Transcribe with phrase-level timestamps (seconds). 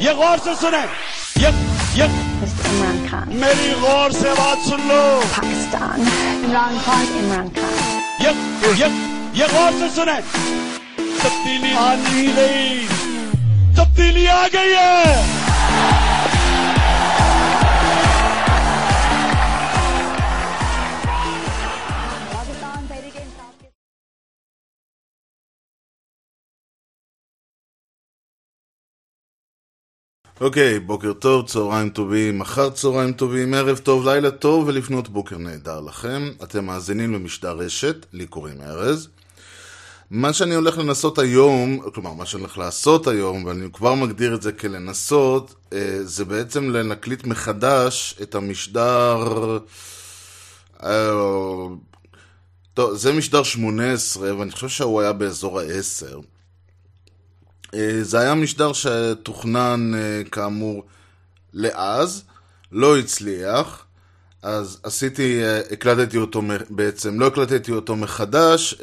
[0.00, 0.80] ये गौर से सुने।
[1.42, 1.50] ये
[1.98, 2.06] ये।
[2.68, 5.00] इमरान खान मेरी गौर से बात सुन लो।
[5.32, 6.00] पाकिस्तान
[6.44, 7.72] इमरान खान इमरान खान
[8.22, 8.30] ये
[8.80, 8.88] ये
[9.40, 10.14] ये गौर से सुने।
[11.22, 12.86] तब्दीली आनी गई
[13.76, 15.37] तब्दीली आ गई है।
[30.40, 35.80] אוקיי, בוקר טוב, צהריים טובים, אחר צהריים טובים, ערב טוב, לילה טוב ולפנות בוקר נהדר
[35.80, 36.30] לכם.
[36.42, 39.08] אתם מאזינים למשדר רשת, לי קוראים ארז.
[40.10, 44.42] מה שאני הולך לנסות היום, כלומר, מה שאני הולך לעשות היום, ואני כבר מגדיר את
[44.42, 49.58] זה כלנסות, אה, זה בעצם להקליט מחדש את המשדר...
[50.82, 51.10] אה,
[52.74, 56.37] טוב, זה משדר 18, ואני חושב שהוא היה באזור ה-10.
[57.74, 60.84] אה, זה היה משדר שתוכנן אה, כאמור
[61.52, 62.24] לאז,
[62.72, 63.84] לא הצליח,
[64.42, 68.74] אז עשיתי, אה, הקלטתי אותו בעצם, לא הקלטתי אותו מחדש,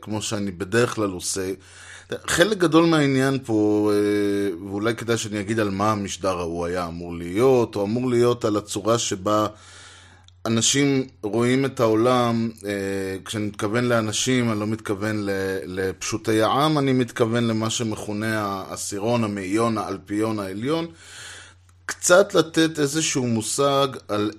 [0.00, 1.52] כמו שאני בדרך כלל עושה.
[2.26, 3.90] חלק גדול מהעניין פה,
[4.68, 8.56] ואולי כדאי שאני אגיד על מה המשדר ההוא היה אמור להיות, הוא אמור להיות על
[8.56, 9.46] הצורה שבה
[10.46, 12.70] אנשים רואים את העולם, אה,
[13.24, 15.26] כשאני מתכוון לאנשים, אני לא מתכוון
[15.66, 20.86] לפשוטי העם, אני מתכוון למה שמכונה העשירון, המאיון, האלפיון העליון.
[21.86, 24.30] קצת לתת איזשהו מושג על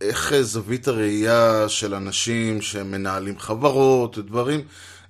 [0.00, 4.60] איך זווית הראייה של אנשים שמנהלים חברות ודברים,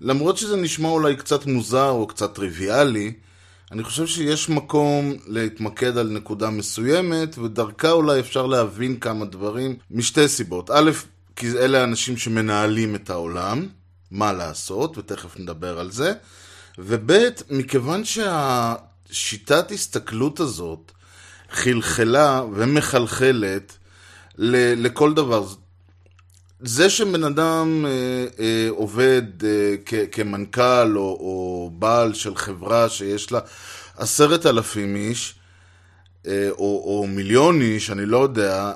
[0.01, 3.13] למרות שזה נשמע אולי קצת מוזר או קצת טריוויאלי,
[3.73, 10.29] אני חושב שיש מקום להתמקד על נקודה מסוימת, ודרכה אולי אפשר להבין כמה דברים משתי
[10.29, 10.71] סיבות.
[10.71, 10.91] א',
[11.37, 13.67] כי אלה האנשים שמנהלים את העולם,
[14.11, 16.13] מה לעשות, ותכף נדבר על זה.
[16.79, 17.13] וב',
[17.51, 20.93] מכיוון שהשיטת הסתכלות הזאת
[21.51, 23.79] חלחלה ומחלחלת
[24.37, 25.47] לכל דבר.
[26.61, 27.91] זה שבן אדם אה,
[28.41, 33.41] אה, עובד אה, כ- כמנכ"ל או, או בעל של חברה שיש לה
[33.97, 35.35] עשרת אלפים איש,
[36.27, 38.73] אה, או, או מיליון איש, אני לא יודע,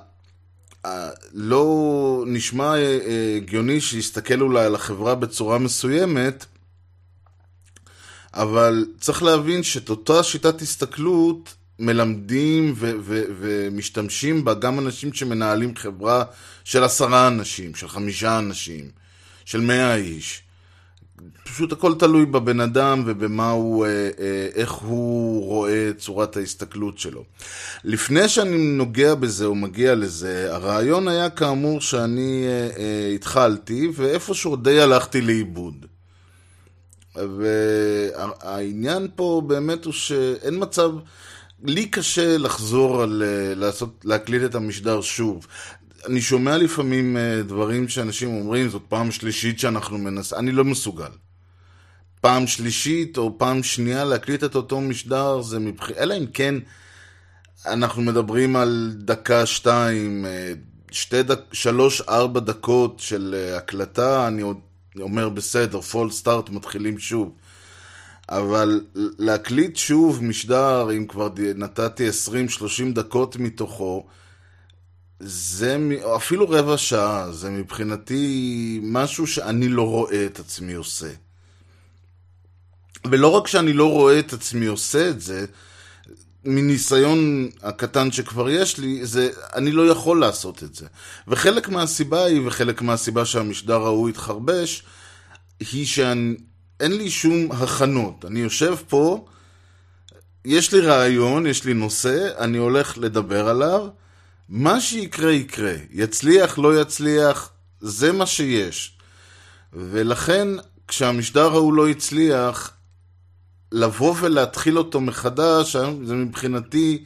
[0.87, 2.76] אה, לא נשמע אה,
[3.06, 6.44] אה, הגיוני שיסתכל אולי על החברה בצורה מסוימת,
[8.34, 15.77] אבל צריך להבין שאת אותה שיטת הסתכלות מלמדים ו- ו- ומשתמשים בה גם אנשים שמנהלים
[15.77, 16.25] חברה
[16.65, 18.91] של עשרה אנשים, של חמישה אנשים,
[19.44, 20.43] של מאה איש.
[21.44, 26.99] פשוט הכל תלוי בבן אדם ובמה הוא, אה, אה, איך הוא רואה את צורת ההסתכלות
[26.99, 27.25] שלו.
[27.84, 34.81] לפני שאני נוגע בזה או מגיע לזה, הרעיון היה כאמור שאני אה, התחלתי ואיפשהו די
[34.81, 35.87] הלכתי לאיבוד.
[37.16, 40.91] והעניין פה באמת הוא שאין מצב,
[41.65, 45.47] לי קשה לחזור על אה, לעשות, להקליט את המשדר שוב.
[46.06, 51.11] אני שומע לפעמים אה, דברים שאנשים אומרים, זאת פעם שלישית שאנחנו מנסים, אני לא מסוגל.
[52.21, 56.55] פעם שלישית או פעם שנייה להקליט את אותו משדר זה מבחינת, אלא אם כן
[57.67, 60.53] אנחנו מדברים על דקה, שתיים, אה,
[60.91, 64.56] שתי דק, שלוש, ארבע דקות של הקלטה, אני עוד
[65.00, 67.33] אומר בסדר, פול סטארט, מתחילים שוב.
[68.32, 72.12] אבל להקליט שוב משדר, אם כבר נתתי 20-30
[72.93, 74.06] דקות מתוכו,
[75.20, 75.76] זה
[76.16, 81.10] אפילו רבע שעה, זה מבחינתי משהו שאני לא רואה את עצמי עושה.
[83.10, 85.47] ולא רק שאני לא רואה את עצמי עושה את זה,
[86.44, 90.87] מניסיון הקטן שכבר יש לי, זה, אני לא יכול לעשות את זה.
[91.28, 94.82] וחלק מהסיבה היא, וחלק מהסיבה שהמשדר ההוא התחרבש,
[95.60, 95.87] היא
[96.82, 98.25] שאין לי שום הכנות.
[98.25, 99.25] אני יושב פה,
[100.44, 103.88] יש לי רעיון, יש לי נושא, אני הולך לדבר עליו,
[104.48, 105.75] מה שיקרה יקרה.
[105.91, 107.50] יצליח, לא יצליח,
[107.81, 108.98] זה מה שיש.
[109.72, 110.48] ולכן,
[110.88, 112.72] כשהמשדר ההוא לא הצליח,
[113.72, 117.05] לבוא ולהתחיל אותו מחדש, זה מבחינתי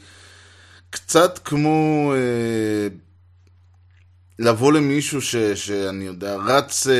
[0.90, 2.88] קצת כמו אה,
[4.38, 6.94] לבוא למישהו ש, שאני יודע, רץ, אה,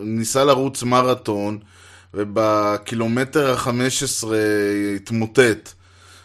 [0.00, 1.58] ניסה לרוץ מרתון,
[2.14, 4.26] ובקילומטר ה-15
[4.96, 5.72] התמוטט.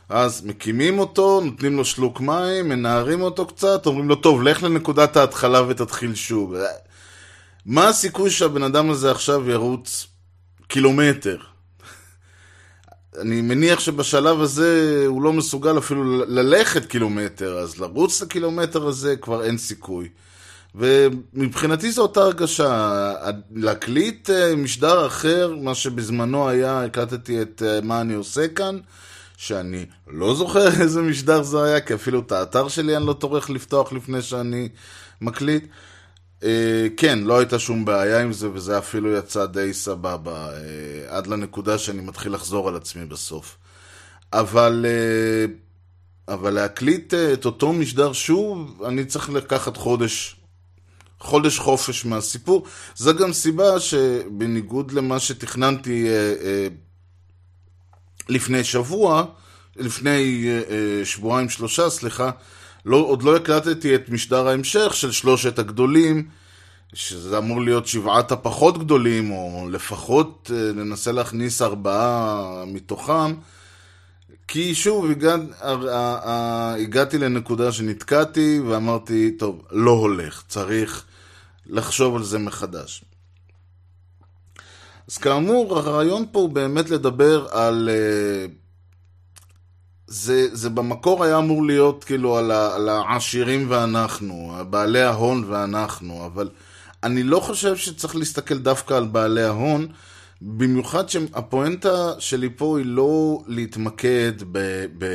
[0.10, 5.18] אז מקימים אותו, נותנים לו שלוק מים, מנערים אותו קצת, אומרים לו, טוב, לך לנקודת
[5.18, 6.54] ההתחלה ותתחיל שוב.
[7.66, 10.07] מה הסיכוי שהבן אדם הזה עכשיו ירוץ
[10.68, 11.38] קילומטר?
[13.19, 19.16] אני מניח שבשלב הזה הוא לא מסוגל אפילו ללכת קילומטר, אז לרוץ את הקילומטר הזה
[19.16, 20.10] כבר אין סיכוי.
[20.75, 23.11] ומבחינתי זו אותה הרגשה,
[23.51, 28.79] להקליט אה, משדר אחר, מה שבזמנו היה, הקלטתי את אה, מה אני עושה כאן,
[29.37, 33.49] שאני לא זוכר איזה משדר זה היה, כי אפילו את האתר שלי אני לא טורח
[33.49, 34.69] לפתוח לפני שאני
[35.21, 35.65] מקליט.
[36.43, 40.49] אה, כן, לא הייתה שום בעיה עם זה, וזה אפילו יצא די סבבה,
[41.07, 43.57] עד לנקודה שאני מתחיל לחזור על עצמי בסוף.
[44.33, 44.85] אבל,
[46.27, 50.37] אבל להקליט את אותו משדר שוב, אני צריך לקחת חודש,
[51.19, 52.65] חודש חופש מהסיפור.
[52.95, 56.67] זו גם סיבה שבניגוד למה שתכננתי אה, אה,
[58.29, 59.25] לפני שבוע,
[59.75, 62.29] לפני אה, אה, שבועיים שלושה, סליחה,
[62.85, 66.27] לא, עוד לא הקלטתי את משדר ההמשך של שלושת הגדולים,
[66.93, 73.33] שזה אמור להיות שבעת הפחות גדולים, או לפחות אה, ננסה להכניס ארבעה מתוכם.
[74.47, 81.05] כי שוב, הגע, הגעתי לנקודה שנתקעתי ואמרתי, טוב, לא הולך, צריך
[81.69, 83.03] לחשוב על זה מחדש.
[85.07, 87.89] אז כאמור, הרעיון פה הוא באמת לדבר על...
[87.91, 88.45] אה,
[90.07, 96.25] זה, זה במקור היה אמור להיות כאילו על, ה, על העשירים ואנחנו, בעלי ההון ואנחנו,
[96.25, 96.49] אבל
[97.03, 99.87] אני לא חושב שצריך להסתכל דווקא על בעלי ההון,
[100.41, 105.05] במיוחד שהפואנטה שלי פה היא לא להתמקד ב, ב,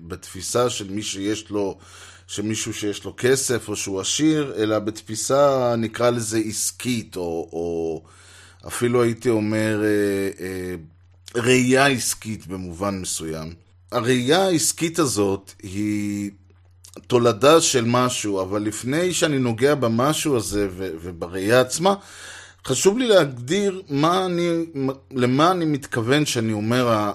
[0.00, 1.78] בתפיסה של מי שיש לו,
[2.26, 8.02] שמישהו שיש לו כסף או שהוא עשיר, אלא בתפיסה נקרא לזה עסקית, או, או
[8.66, 10.74] אפילו הייתי אומר אה, אה,
[11.42, 13.54] ראייה עסקית במובן מסוים.
[13.92, 16.30] הראייה העסקית הזאת היא
[17.06, 21.94] תולדה של משהו, אבל לפני שאני נוגע במשהו הזה ו- ובראייה עצמה,
[22.66, 24.50] חשוב לי להגדיר מה אני,
[25.10, 27.12] למה אני מתכוון שאני אומר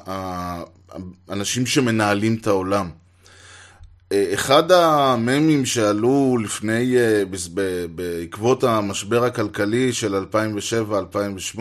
[1.27, 2.89] האנשים שמנהלים את העולם.
[4.33, 6.95] אחד הממים שעלו לפני,
[7.95, 10.25] בעקבות המשבר הכלכלי של
[11.55, 11.59] 2007-2008,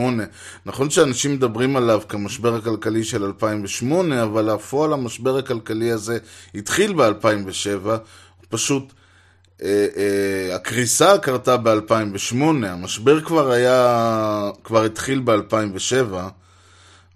[0.66, 6.18] נכון שאנשים מדברים עליו כמשבר הכלכלי של 2008, אבל הפועל המשבר הכלכלי הזה
[6.54, 7.88] התחיל ב-2007,
[8.48, 8.92] פשוט
[10.52, 12.36] הקריסה קרתה ב-2008,
[12.66, 16.14] המשבר כבר היה, כבר התחיל ב-2007,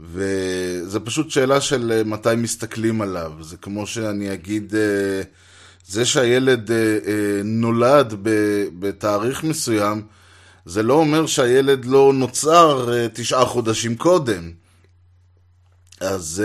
[0.01, 3.33] וזה פשוט שאלה של מתי מסתכלים עליו.
[3.41, 4.75] זה כמו שאני אגיד,
[5.87, 6.71] זה שהילד
[7.45, 8.15] נולד
[8.79, 10.03] בתאריך מסוים,
[10.67, 14.51] זה לא אומר שהילד לא נוצר תשעה חודשים קודם.
[16.01, 16.43] אז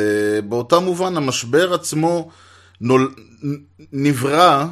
[0.50, 2.30] באותה מובן המשבר עצמו
[2.82, 3.16] נול...
[3.92, 4.66] נברא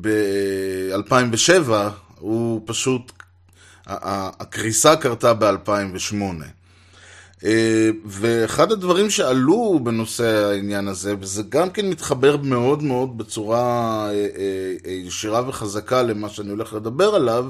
[0.00, 1.70] ב-2007,
[2.18, 3.12] הוא פשוט
[3.88, 6.14] הקריסה קרתה ב-2008.
[8.04, 14.10] ואחד הדברים שעלו בנושא העניין הזה, וזה גם כן מתחבר מאוד מאוד בצורה
[14.86, 17.46] ישירה וחזקה למה שאני הולך לדבר עליו,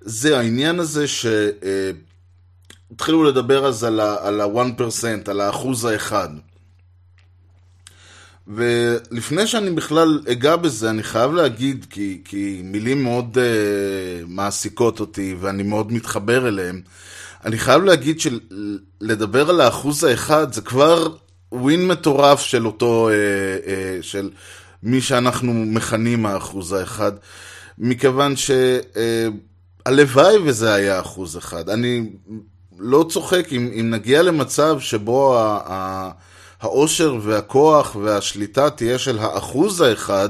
[0.00, 1.04] זה העניין הזה
[2.88, 4.00] שהתחילו לדבר אז על
[4.40, 6.28] ה-1%, על האחוז האחד.
[8.48, 13.40] ולפני שאני בכלל אגע בזה, אני חייב להגיד, כי, כי מילים מאוד uh,
[14.26, 16.80] מעסיקות אותי ואני מאוד מתחבר אליהן,
[17.44, 21.08] אני חייב להגיד שלדבר על האחוז האחד זה כבר
[21.52, 23.12] ווין מטורף של אותו, uh,
[23.64, 23.68] uh,
[24.02, 24.30] של
[24.82, 27.12] מי שאנחנו מכנים האחוז האחד,
[27.78, 31.68] מכיוון שהלוואי uh, וזה היה אחוז אחד.
[31.68, 32.10] אני
[32.78, 35.60] לא צוחק אם, אם נגיע למצב שבו ה...
[35.66, 36.10] ה
[36.60, 40.28] העושר והכוח והשליטה תהיה של האחוז האחד,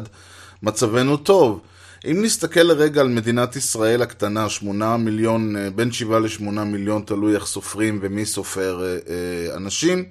[0.62, 1.60] מצבנו טוב.
[2.06, 7.46] אם נסתכל לרגע על מדינת ישראל הקטנה, שמונה מיליון, בין שבעה לשמונה מיליון, תלוי איך
[7.46, 10.04] סופרים ומי סופר אה, אה, אנשים,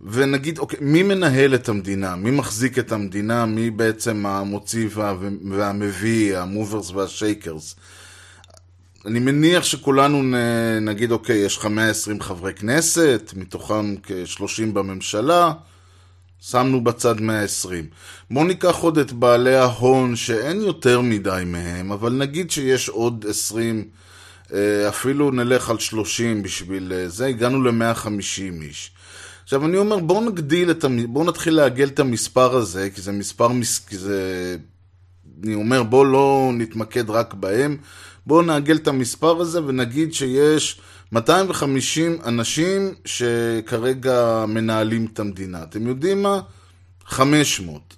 [0.00, 2.16] ונגיד, אוקיי, מי מנהל את המדינה?
[2.16, 3.46] מי מחזיק את המדינה?
[3.46, 4.88] מי בעצם המוציא
[5.50, 7.76] והמביא, המוברס והשייקרס?
[9.06, 10.36] אני מניח שכולנו
[10.80, 15.52] נגיד, אוקיי, יש לך 120 חברי כנסת, מתוכם כ-30 בממשלה,
[16.40, 17.86] שמנו בצד 120.
[18.30, 23.84] בואו ניקח עוד את בעלי ההון, שאין יותר מדי מהם, אבל נגיד שיש עוד 20,
[24.88, 28.90] אפילו נלך על 30 בשביל זה, הגענו ל-150 איש.
[29.42, 31.12] עכשיו אני אומר, בואו נגדיל את, המ...
[31.12, 33.78] בואו נתחיל לעגל את המספר הזה, כי זה מספר, מס...
[33.78, 34.56] כי זה...
[35.44, 37.76] אני אומר, בואו לא נתמקד רק בהם.
[38.26, 40.80] בואו נעגל את המספר הזה ונגיד שיש
[41.12, 45.62] 250 אנשים שכרגע מנהלים את המדינה.
[45.62, 46.40] אתם יודעים מה?
[47.06, 47.94] 500.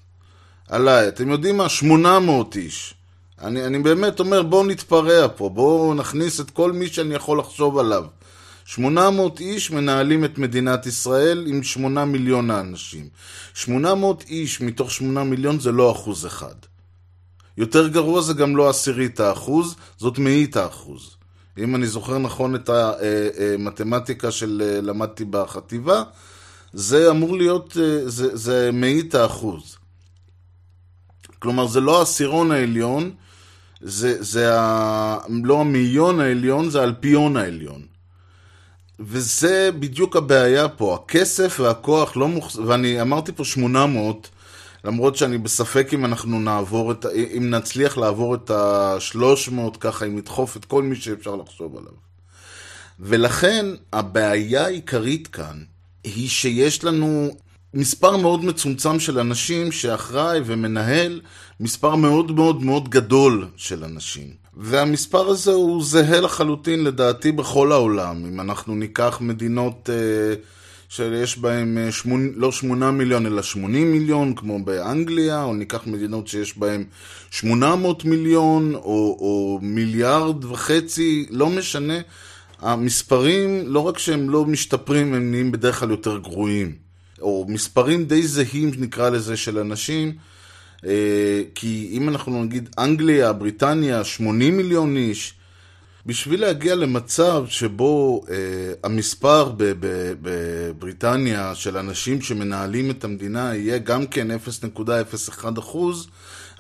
[0.69, 1.09] עליי.
[1.09, 1.69] אתם יודעים מה?
[1.69, 2.95] 800 איש.
[3.43, 7.79] אני, אני באמת אומר, בואו נתפרע פה, בואו נכניס את כל מי שאני יכול לחשוב
[7.79, 8.05] עליו.
[8.65, 13.09] 800 איש מנהלים את מדינת ישראל עם 8 מיליון האנשים.
[13.55, 16.55] 800 איש מתוך 8 מיליון זה לא אחוז אחד.
[17.57, 21.17] יותר גרוע זה גם לא עשירית האחוז, זאת מאית האחוז.
[21.59, 26.03] אם אני זוכר נכון את המתמטיקה שלמדתי בחטיבה,
[26.73, 29.77] זה אמור להיות, אה, זה, זה מאית האחוז.
[31.39, 33.11] כלומר, זה לא העשירון העליון,
[33.81, 35.19] זה, זה ה...
[35.45, 37.83] לא המאיון העליון, זה האלפיון העליון.
[39.01, 42.59] וזה בדיוק הבעיה פה, הכסף והכוח לא מוחז...
[42.59, 44.31] ואני אמרתי פה 800,
[44.87, 50.57] למרות שאני בספק אם אנחנו נעבור את, אם נצליח לעבור את ה-300 ככה, אם נדחוף
[50.57, 51.93] את כל מי שאפשר לחשוב עליו.
[53.01, 55.63] ולכן הבעיה העיקרית כאן
[56.05, 57.31] היא שיש לנו
[57.75, 61.21] מספר מאוד מצומצם של אנשים שאחראי ומנהל
[61.61, 64.35] מספר מאוד מאוד מאוד גדול של אנשים.
[64.57, 68.25] והמספר הזה הוא זהה לחלוטין לדעתי בכל העולם.
[68.27, 70.35] אם אנחנו ניקח מדינות אה,
[70.97, 72.33] שיש בהן אה, שמונ...
[72.37, 76.59] לא שמונה מיליון אלא שמונים מיליון, כמו באנגליה, או ניקח מדינות שיש
[77.31, 81.99] שמונה מאות מיליון, או, או מיליארד וחצי, לא משנה.
[82.61, 86.75] המספרים, לא רק שהם לא משתפרים, הם נהיים בדרך כלל יותר גרועים.
[87.21, 90.13] או מספרים די זהים, נקרא לזה, של אנשים.
[90.87, 95.35] אה, כי אם אנחנו נגיד אנגליה, בריטניה, 80 מיליון איש,
[96.07, 98.35] בשביל להגיע למצב שבו אה,
[98.85, 99.53] המספר
[100.23, 106.09] בבריטניה של אנשים שמנהלים את המדינה יהיה גם כן 0.01 אחוז,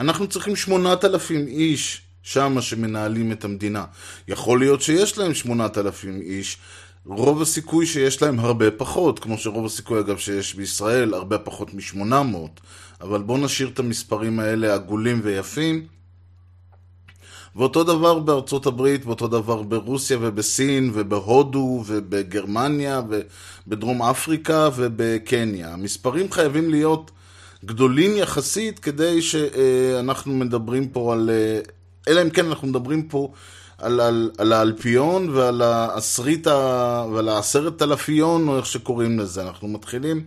[0.00, 3.84] אנחנו צריכים 8,000 איש שמה שמנהלים את המדינה.
[4.28, 6.58] יכול להיות שיש להם 8,000 איש,
[7.04, 12.36] רוב הסיכוי שיש להם הרבה פחות, כמו שרוב הסיכוי אגב שיש בישראל הרבה פחות מ-800,
[13.00, 15.95] אבל בואו נשאיר את המספרים האלה עגולים ויפים.
[17.56, 23.02] ואותו דבר בארצות הברית, ואותו דבר ברוסיה ובסין ובהודו ובגרמניה
[23.66, 25.72] ובדרום אפריקה ובקניה.
[25.72, 27.10] המספרים חייבים להיות
[27.64, 31.30] גדולים יחסית כדי שאנחנו מדברים פה על...
[32.08, 33.32] אלא אם כן אנחנו מדברים פה
[33.78, 36.46] על, על, על האלפיון ועל העשרית
[37.12, 39.42] ועל העשרת אלפיון, או איך שקוראים לזה.
[39.42, 40.24] אנחנו מתחילים,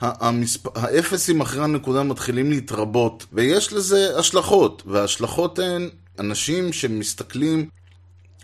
[0.00, 0.66] המספ...
[0.74, 7.68] האפסים אחרי הנקודה מתחילים להתרבות, ויש לזה השלכות, וההשלכות הן אנשים שמסתכלים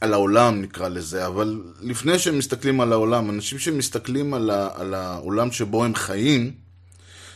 [0.00, 4.94] על העולם נקרא לזה, אבל לפני שהם מסתכלים על העולם, אנשים שמסתכלים על, ה, על
[4.94, 6.52] העולם שבו הם חיים,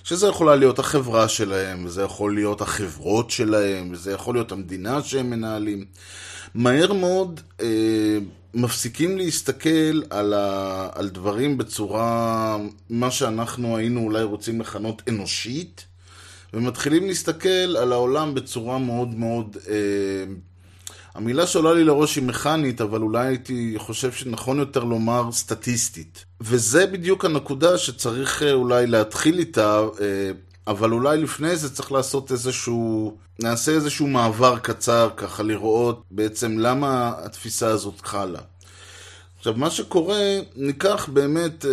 [0.04, 5.30] שזה יכולה להיות החברה שלהם, וזה יכול להיות החברות שלהם, וזה יכול להיות המדינה שהם
[5.30, 5.84] מנהלים.
[6.54, 8.18] מהר מאוד אה,
[8.54, 12.56] מפסיקים להסתכל על, ה, על דברים בצורה,
[12.90, 15.86] מה שאנחנו היינו אולי רוצים לכנות אנושית,
[16.54, 19.56] ומתחילים להסתכל על העולם בצורה מאוד מאוד...
[19.68, 19.74] אה,
[21.16, 26.24] המילה שעולה לי לראש היא מכנית, אבל אולי הייתי חושב שנכון יותר לומר סטטיסטית.
[26.40, 30.30] וזה בדיוק הנקודה שצריך אה, אולי להתחיל איתה, אה,
[30.66, 37.12] אבל אולי לפני זה צריך לעשות איזשהו, נעשה איזשהו מעבר קצר ככה לראות בעצם למה
[37.18, 38.40] התפיסה הזאת חלה.
[39.38, 41.70] עכשיו מה שקורה, ניקח באמת אה,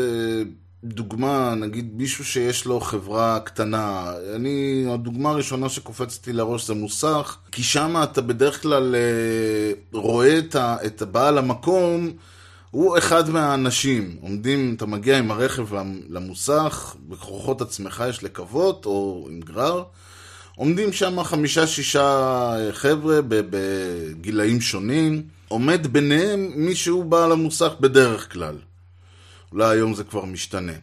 [0.84, 7.64] דוגמה, נגיד מישהו שיש לו חברה קטנה, אני, הדוגמה הראשונה שקופצתי לראש זה מוסך, כי
[7.64, 12.12] שם אתה בדרך כלל אה, רואה את, ה, את בעל המקום,
[12.72, 15.68] הוא אחד מהאנשים, עומדים, אתה מגיע עם הרכב
[16.10, 19.84] למוסך, בכוחות עצמך יש לקוות, או עם גרר,
[20.56, 28.56] עומדים שם חמישה-שישה חבר'ה בגילאים שונים, עומד ביניהם מישהו בעל המוסך בדרך כלל.
[29.54, 30.74] אולי היום זה כבר משתנה.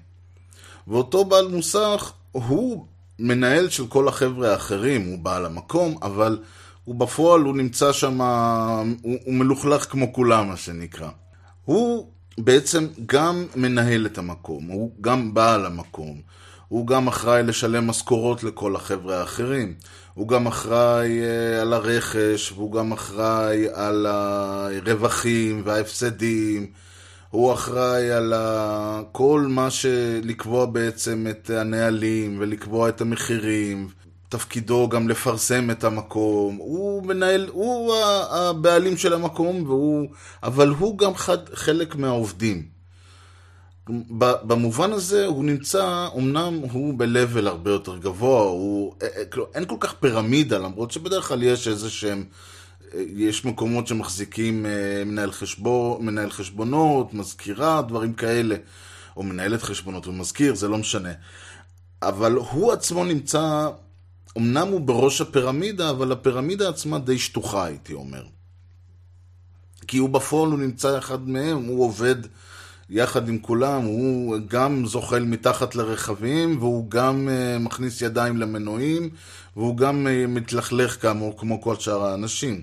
[0.88, 2.86] ואותו בעל מוסך הוא
[3.18, 6.38] מנהל של כל החבר'ה האחרים, הוא בעל המקום, אבל
[6.84, 11.08] הוא בפועל, הוא נמצא שם, הוא, הוא מלוכלך כמו כולם, מה שנקרא.
[11.64, 12.08] הוא
[12.38, 16.20] בעצם גם מנהל את המקום, הוא גם בעל המקום,
[16.68, 19.74] הוא גם אחראי לשלם משכורות לכל החבר'ה האחרים,
[20.14, 26.66] הוא גם אחראי uh, על הרכש, והוא גם אחראי על הרווחים וההפסדים,
[27.30, 28.34] הוא אחראי על
[29.12, 33.88] כל מה שלקבוע בעצם את הנהלים ולקבוע את המחירים.
[34.28, 36.56] תפקידו גם לפרסם את המקום.
[36.56, 37.94] הוא מנהל, הוא
[38.30, 40.08] הבעלים של המקום, והוא,
[40.42, 42.62] אבל הוא גם חד, חלק מהעובדים.
[44.18, 49.64] במובן הזה הוא נמצא, אמנם הוא ב-level הרבה יותר גבוה, הוא, אה, אה, כלומר, אין
[49.64, 52.24] כל כך פירמידה, למרות שבדרך כלל יש איזה שהם
[53.16, 58.56] יש מקומות שמחזיקים אה, מנהל, חשבון, מנהל חשבונות, מזכירה, דברים כאלה,
[59.16, 61.12] או מנהלת חשבונות ומזכיר, זה לא משנה.
[62.02, 63.68] אבל הוא עצמו נמצא,
[64.38, 68.24] אמנם הוא בראש הפירמידה, אבל הפירמידה עצמה די שטוחה, הייתי אומר.
[69.86, 72.16] כי הוא בפועל, הוא נמצא אחד מהם, הוא עובד
[72.90, 79.10] יחד עם כולם, הוא גם זוחל מתחת לרכבים, והוא גם uh, מכניס ידיים למנועים,
[79.56, 82.62] והוא גם uh, מתלכלך כאמור, כמו כל שאר האנשים.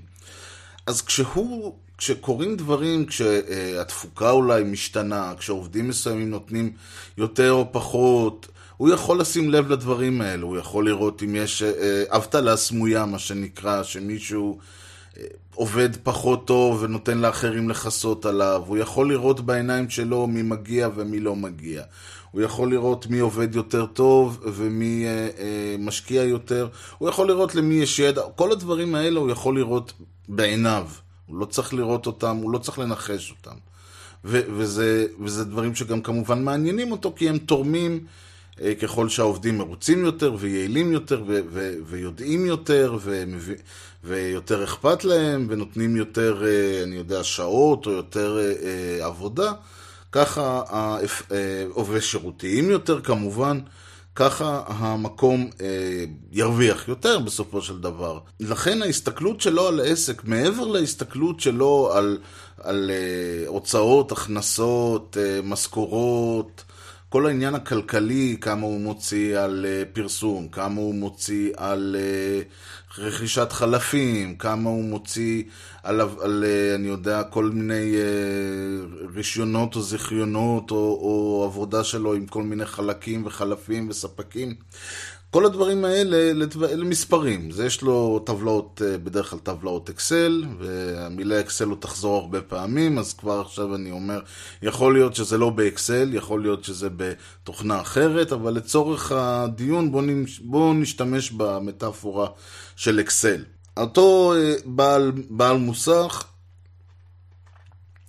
[0.88, 6.72] אז כשהוא כשקורים דברים, כשהתפוקה אולי משתנה, כשעובדים מסוימים נותנים
[7.17, 12.03] יותר או פחות, הוא יכול לשים לב לדברים האלה, הוא יכול לראות אם יש אה,
[12.08, 14.63] אבטלה סמויה, מה שנקרא, שמישהו אה,
[15.55, 21.19] עובד פחות טוב ונותן לאחרים לכסות עליו, הוא יכול לראות בעיניים שלו מי מגיע ומי
[21.19, 21.83] לא מגיע.
[22.31, 27.55] הוא יכול לראות מי עובד יותר טוב ומי אה, אה, משקיע יותר, הוא יכול לראות
[27.55, 29.93] למי יש ידע, כל הדברים האלה הוא יכול לראות
[30.27, 30.88] בעיניו.
[31.25, 33.57] הוא לא צריך לראות אותם, הוא לא צריך לנחש אותם.
[34.25, 38.00] ו- וזה, וזה דברים שגם כמובן מעניינים אותו, כי הם תורמים אה,
[38.81, 43.61] ככל שהעובדים מרוצים יותר ויעילים יותר ו- ו- ויודעים יותר ומב-
[44.03, 49.51] ויותר אכפת להם ונותנים יותר, אה, אני יודע, שעות או יותר אה, אה, עבודה.
[50.11, 50.61] ככה
[51.69, 53.59] עובד אה, שירותיים יותר כמובן,
[54.15, 55.67] ככה המקום אה,
[56.31, 58.19] ירוויח יותר בסופו של דבר.
[58.39, 62.17] לכן ההסתכלות שלו על העסק, מעבר להסתכלות שלו על,
[62.63, 66.63] על אה, הוצאות, הכנסות, אה, משכורות,
[67.09, 72.41] כל העניין הכלכלי, כמה הוא מוציא על אה, פרסום, כמה הוא מוציא על אה,
[72.97, 75.43] רכישת חלפים, כמה הוא מוציא
[75.83, 77.95] על, על אה, אני יודע, כל מיני
[79.15, 84.55] רישיונות או זיכיונות או, או עבודה שלו עם כל מיני חלקים וחלפים וספקים.
[85.31, 86.17] כל הדברים האלה
[86.72, 87.51] אלה מספרים.
[87.51, 93.00] זה יש לו טבלאות, אה, בדרך כלל טבלאות אקסל, והמילה אקסל הוא תחזור הרבה פעמים,
[93.00, 94.19] אז כבר עכשיו אני אומר,
[94.62, 100.03] יכול להיות שזה לא באקסל, יכול להיות שזה בתוכנה אחרת, אבל לצורך הדיון בואו
[100.41, 102.27] בוא נשתמש במטאפורה
[102.75, 103.43] של אקסל.
[103.77, 106.24] אותו אה, בעל, בעל מוסך,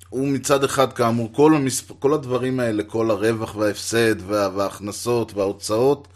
[0.09, 1.93] הוא מצד אחד, כאמור, כל, המספ...
[1.99, 4.49] כל הדברים האלה, כל הרווח וההפסד וה...
[4.55, 6.09] וההכנסות וההוצאות,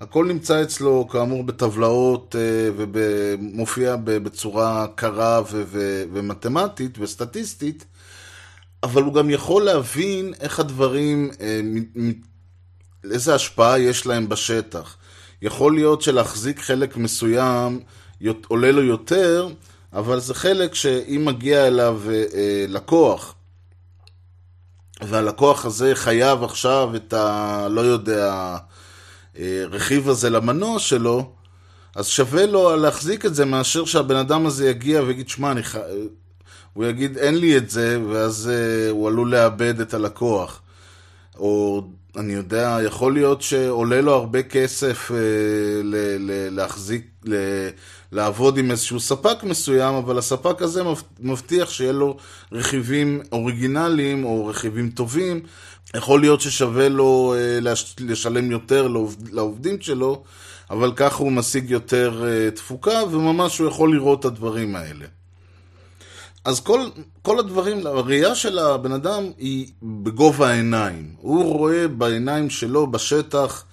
[0.00, 7.84] הכל נמצא אצלו כאמור בטבלאות אה, ומופיע בצורה קרה ו- ו- ומתמטית וסטטיסטית,
[8.82, 11.60] אבל הוא גם יכול להבין איך הדברים, אה,
[13.12, 14.96] איזה השפעה יש להם בשטח.
[15.42, 17.80] יכול להיות שלהחזיק חלק מסוים
[18.48, 19.48] עולה לו יותר,
[19.92, 23.34] אבל זה חלק שאם מגיע אליו אה, לקוח,
[25.02, 27.66] והלקוח הזה חייב עכשיו את ה...
[27.70, 28.56] לא יודע...
[29.38, 31.30] הרכיב הזה למנוע שלו,
[31.94, 35.76] אז שווה לו להחזיק את זה מאשר שהבן אדם הזה יגיע ויגיד, שמע, אני ח...
[36.72, 40.60] הוא יגיד, אין לי את זה, ואז uh, הוא עלול לאבד את הלקוח.
[41.38, 41.82] או
[42.16, 45.10] אני יודע, יכול להיות שעולה לו הרבה כסף
[45.84, 47.68] ל- ל- להחזיק, ל-
[48.12, 50.82] לעבוד עם איזשהו ספק מסוים, אבל הספק הזה
[51.20, 52.16] מבטיח שיהיה לו
[52.52, 55.40] רכיבים אוריגינליים או רכיבים טובים,
[55.96, 58.88] יכול להיות ששווה לו אה, לשלם יותר
[59.32, 60.22] לעובדים שלו,
[60.70, 65.06] אבל ככה הוא משיג יותר אה, תפוקה, וממש הוא יכול לראות את הדברים האלה.
[66.44, 66.80] אז כל,
[67.22, 71.14] כל הדברים, הראייה של הבן אדם היא בגובה העיניים.
[71.18, 73.64] הוא רואה בעיניים שלו, בשטח,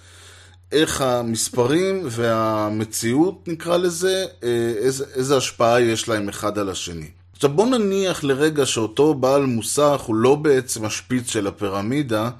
[0.72, 7.10] איך המספרים והמציאות, נקרא לזה, אה, איזה, איזה השפעה יש להם אחד על השני.
[7.36, 12.30] עכשיו בוא נניח לרגע שאותו בעל מוסך הוא לא בעצם השפיץ של הפירמידה,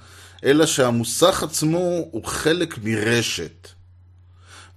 [0.45, 1.79] אלא שהמוסך עצמו
[2.11, 3.69] הוא חלק מרשת.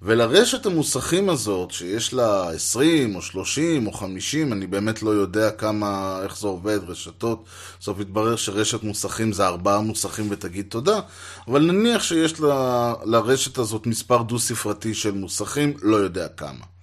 [0.02, 6.20] ולרשת המוסכים הזאת, שיש לה 20 או 30 או 50, אני באמת לא יודע כמה,
[6.22, 7.44] איך זה עובד, רשתות,
[7.80, 11.00] בסוף התברר שרשת מוסכים זה ארבעה מוסכים ותגיד תודה,
[11.48, 16.79] אבל נניח שיש לה, לרשת הזאת מספר דו-ספרתי של מוסכים, לא יודע כמה.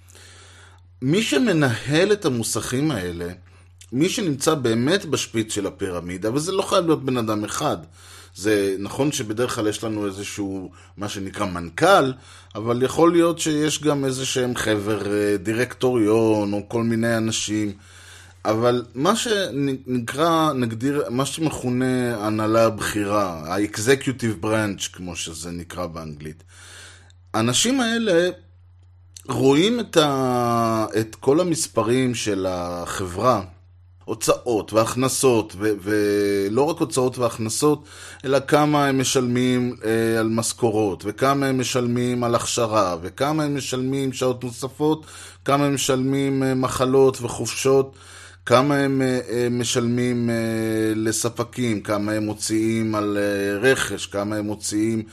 [1.01, 3.27] מי שמנהל את המוסכים האלה,
[3.91, 7.77] מי שנמצא באמת בשפיץ של הפירמידה, וזה לא חייב להיות בן אדם אחד.
[8.35, 12.11] זה נכון שבדרך כלל יש לנו איזשהו, מה שנקרא מנכ"ל,
[12.55, 17.73] אבל יכול להיות שיש גם איזה שהם חבר אה, דירקטוריון, או כל מיני אנשים.
[18.45, 26.43] אבל מה שנקרא, נגדיר, מה שמכונה הנהלה הבכירה, ה-executive branch, כמו שזה נקרא באנגלית.
[27.33, 28.29] האנשים האלה
[29.29, 30.85] רואים את, ה...
[30.99, 33.41] את כל המספרים של החברה,
[34.05, 35.71] הוצאות והכנסות, ו...
[35.81, 37.83] ולא רק הוצאות והכנסות,
[38.25, 44.13] אלא כמה הם משלמים אה, על משכורות, וכמה הם משלמים על הכשרה, וכמה הם משלמים
[44.13, 45.05] שעות נוספות,
[45.45, 47.95] כמה הם משלמים אה, מחלות וחופשות.
[48.45, 50.35] כמה הם אה, אה משלמים אה,
[50.95, 53.17] לספקים, כמה הם מוציאים על
[53.61, 55.03] רכש, כמה הם מוציאים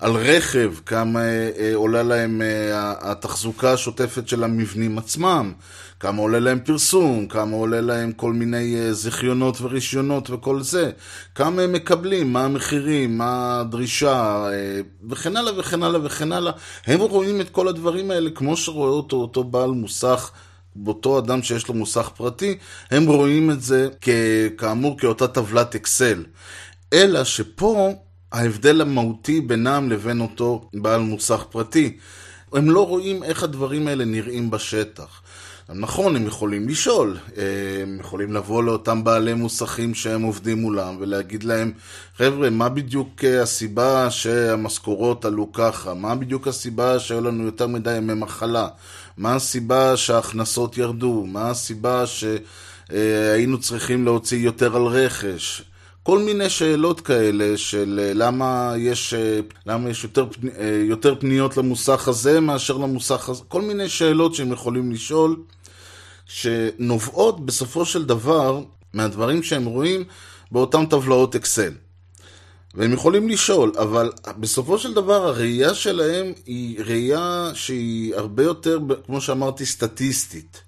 [0.00, 5.52] על רכב, כמה אה, אה, עולה להם אה, התחזוקה השוטפת של המבנים עצמם,
[6.00, 10.90] כמה עולה להם פרסום, כמה עולה להם כל מיני אה, זיכיונות ורישיונות וכל זה,
[11.34, 14.80] כמה הם מקבלים, מה המחירים, מה הדרישה, אה,
[15.10, 16.52] וכן הלאה וכן הלאה וכן הלאה.
[16.86, 20.30] הם רואים את כל הדברים האלה כמו שרואה אותו אותו בעל מוסך
[20.76, 22.58] באותו אדם שיש לו מוסך פרטי,
[22.90, 24.08] הם רואים את זה כ,
[24.58, 26.24] כאמור כאותה טבלת אקסל.
[26.92, 27.92] אלא שפה
[28.32, 31.96] ההבדל המהותי בינם לבין אותו בעל מוסך פרטי.
[32.52, 35.22] הם לא רואים איך הדברים האלה נראים בשטח.
[35.74, 37.16] נכון, הם יכולים לשאול,
[37.82, 41.72] הם יכולים לבוא לאותם בעלי מוסכים שהם עובדים מולם ולהגיד להם,
[42.16, 45.94] חבר'ה, מה בדיוק הסיבה שהמשכורות עלו ככה?
[45.94, 48.68] מה בדיוק הסיבה שהיו לנו יותר מדי ימי מחלה?
[49.16, 51.26] מה הסיבה שההכנסות ירדו?
[51.26, 55.62] מה הסיבה שהיינו צריכים להוציא יותר על רכש?
[56.08, 59.14] כל מיני שאלות כאלה של למה יש,
[59.66, 60.26] למה יש יותר,
[60.88, 65.36] יותר פניות למוסך הזה מאשר למוסך הזה, כל מיני שאלות שהם יכולים לשאול,
[66.26, 70.04] שנובעות בסופו של דבר מהדברים שהם רואים
[70.52, 71.72] באותן טבלאות אקסל.
[72.74, 79.20] והם יכולים לשאול, אבל בסופו של דבר הראייה שלהם היא ראייה שהיא הרבה יותר, כמו
[79.20, 80.67] שאמרתי, סטטיסטית.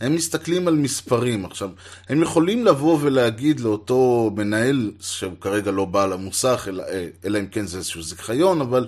[0.00, 1.44] הם מסתכלים על מספרים.
[1.44, 1.70] עכשיו,
[2.08, 6.84] הם יכולים לבוא ולהגיד לאותו מנהל, שהוא כרגע לא בעל המוסך, אלא,
[7.24, 8.86] אלא אם כן זה איזשהו זיכיון, אבל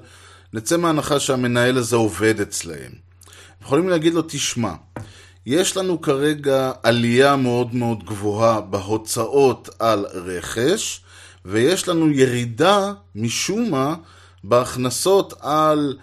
[0.53, 2.93] נצא מהנחה שהמנהל הזה עובד אצלהם.
[3.63, 4.73] יכולים להגיד לו, תשמע,
[5.47, 11.01] יש לנו כרגע עלייה מאוד מאוד גבוהה בהוצאות על רכש,
[11.45, 13.95] ויש לנו ירידה, משום מה,
[14.45, 15.97] בהכנסות על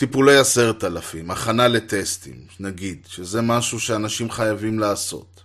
[0.00, 5.42] טיפולי עשרת אלפים, הכנה לטסטים, נגיד, שזה משהו שאנשים חייבים לעשות.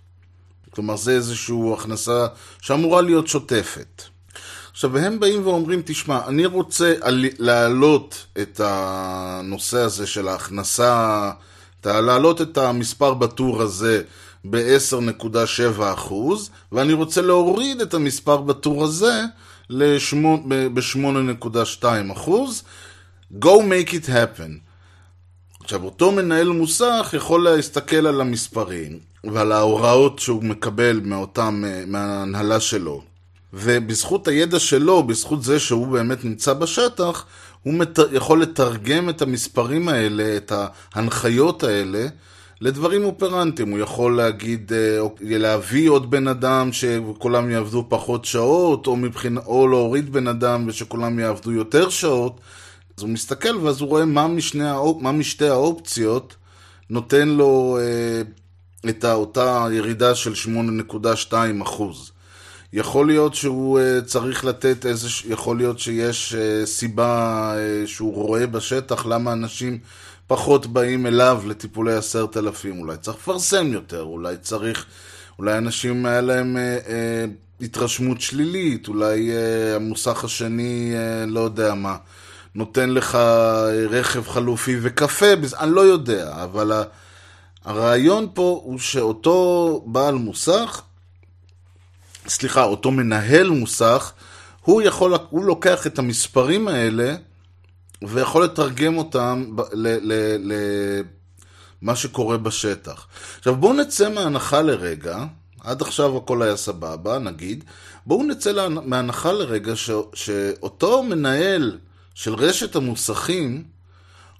[0.70, 2.26] כלומר, זה איזושהי הכנסה
[2.60, 4.02] שאמורה להיות שוטפת.
[4.72, 6.94] עכשיו, והם באים ואומרים, תשמע, אני רוצה
[7.38, 11.30] להעלות את הנושא הזה של ההכנסה,
[11.84, 14.02] להעלות את המספר בטור הזה
[14.44, 16.12] ב-10.7%,
[16.72, 19.22] ואני רוצה להוריד את המספר בטור הזה
[19.70, 22.30] ב-8.2%.
[23.32, 24.60] Go make it happen.
[25.60, 33.02] עכשיו, אותו מנהל מוסך יכול להסתכל על המספרים ועל ההוראות שהוא מקבל מאותם, מההנהלה שלו.
[33.52, 37.24] ובזכות הידע שלו, בזכות זה שהוא באמת נמצא בשטח,
[37.62, 37.98] הוא מת...
[38.12, 40.52] יכול לתרגם את המספרים האלה, את
[40.94, 42.06] ההנחיות האלה,
[42.60, 43.70] לדברים אופרנטיים.
[43.70, 44.72] הוא יכול להגיד,
[45.20, 49.40] להביא עוד בן אדם שכולם יעבדו פחות שעות, או, מבחינה...
[49.46, 52.40] או להוריד בן אדם ושכולם יעבדו יותר שעות.
[52.96, 55.02] אז הוא מסתכל ואז הוא רואה מה, משני האופ...
[55.02, 56.36] מה משתי האופציות
[56.90, 58.22] נותן לו אה,
[58.90, 60.32] את אותה ירידה של
[61.30, 61.32] 8.2
[61.62, 62.10] אחוז.
[62.72, 68.46] יכול להיות שהוא אה, צריך לתת איזה, יכול להיות שיש אה, סיבה אה, שהוא רואה
[68.46, 69.78] בשטח למה אנשים
[70.26, 72.80] פחות באים אליו לטיפולי עשרת אלפים.
[72.80, 74.86] אולי צריך לפרסם יותר, אולי צריך,
[75.38, 77.24] אולי אנשים היה להם אה, אה,
[77.60, 81.96] התרשמות שלילית, אולי אה, המוסך השני, אה, לא יודע מה.
[82.56, 83.14] נותן לך
[83.90, 85.26] רכב חלופי וקפה,
[85.58, 86.72] אני לא יודע, אבל
[87.64, 90.82] הרעיון פה הוא שאותו בעל מוסך,
[92.28, 94.12] סליחה, אותו מנהל מוסך,
[94.62, 97.14] הוא יכול, הוא לוקח את המספרים האלה
[98.02, 99.56] ויכול לתרגם אותם
[101.82, 103.06] למה שקורה בשטח.
[103.38, 105.24] עכשיו בואו נצא מההנחה לרגע,
[105.60, 107.64] עד עכשיו הכל היה סבבה, נגיד,
[108.06, 111.78] בואו נצא מההנחה לרגע ש, שאותו מנהל
[112.16, 113.64] של רשת המוסכים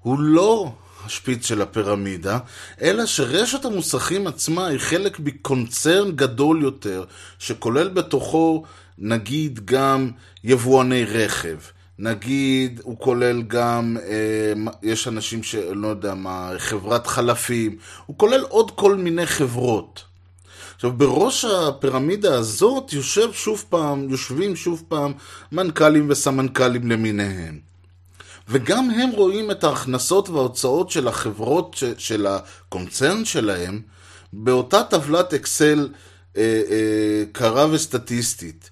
[0.03, 0.73] הוא לא
[1.05, 2.39] השפיץ של הפירמידה,
[2.83, 7.05] אלא שרשת המוסכים עצמה היא חלק מקונצרן גדול יותר,
[7.39, 8.65] שכולל בתוכו
[8.99, 10.11] נגיד גם
[10.45, 11.57] יבואני רכב.
[11.99, 18.71] נגיד, הוא כולל גם, אה, יש אנשים שלא יודע מה, חברת חלפים, הוא כולל עוד
[18.71, 20.05] כל מיני חברות.
[20.77, 25.13] עכשיו, בראש הפירמידה הזאת יושב שוב פעם, יושבים שוב פעם
[25.53, 27.59] מנכ"לים וסמנכ"לים למיניהם.
[28.49, 33.81] וגם הם רואים את ההכנסות וההוצאות של החברות, ש, של הקונצרן שלהם,
[34.33, 35.89] באותה טבלת אקסל
[36.37, 38.71] אה, אה, קרה וסטטיסטית.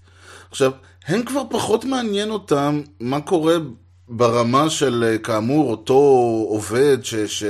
[0.50, 0.72] עכשיו,
[1.06, 3.56] הם כבר פחות מעניין אותם מה קורה
[4.08, 5.94] ברמה של, אה, כאמור, אותו
[6.48, 7.14] עובד ש...
[7.14, 7.44] ש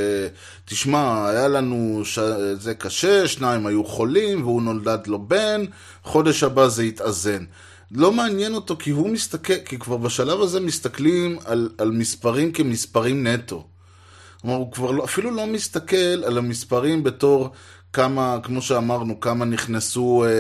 [0.64, 2.18] תשמע, היה לנו ש...
[2.58, 5.64] זה קשה, שניים היו חולים והוא נולד לו בן,
[6.02, 7.44] חודש הבא זה יתאזן.
[7.90, 13.26] לא מעניין אותו כי הוא מסתכל, כי כבר בשלב הזה מסתכלים על, על מספרים כמספרים
[13.26, 13.66] נטו.
[14.40, 17.50] כלומר, הוא כבר לא, אפילו לא מסתכל על המספרים בתור
[17.94, 20.30] כמה, כמו שאמרנו, כמה נכנסו אה,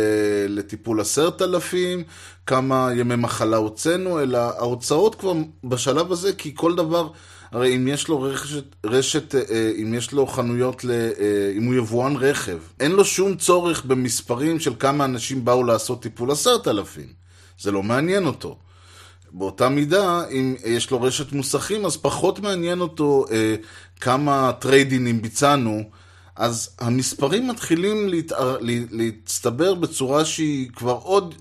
[0.48, 2.02] לטיפול עשרת אלפים,
[2.46, 5.32] כמה ימי מחלה הוצאנו, אלא ההוצאות כבר
[5.64, 7.08] בשלב הזה, כי כל דבר,
[7.52, 11.74] הרי אם יש לו רשת, רשת אה, אם יש לו חנויות, ל, אה, אם הוא
[11.74, 17.08] יבואן רכב, אין לו שום צורך במספרים של כמה אנשים באו לעשות טיפול עשרת אלפים.
[17.60, 18.56] זה לא מעניין אותו.
[19.32, 23.54] באותה מידה, אם יש לו רשת מוסכים, אז פחות מעניין אותו אה,
[24.00, 25.82] כמה trade-in ים ביצענו
[26.36, 31.34] אז המספרים מתחילים להתאר, לה- להצטבר בצורה שהיא כבר עוד,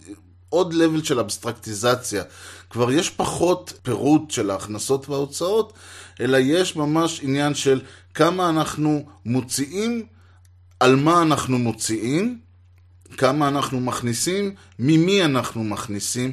[0.50, 2.24] עוד level של אבסטרקטיזציה.
[2.70, 5.74] כבר יש פחות פירוט של ההכנסות וההוצאות,
[6.22, 7.82] אלא יש ממש עניין של
[8.14, 10.06] כמה אנחנו מוציאים,
[10.80, 12.40] על מה אנחנו מוציאים,
[13.18, 16.32] כמה אנחנו מכניסים, ממי אנחנו מכניסים,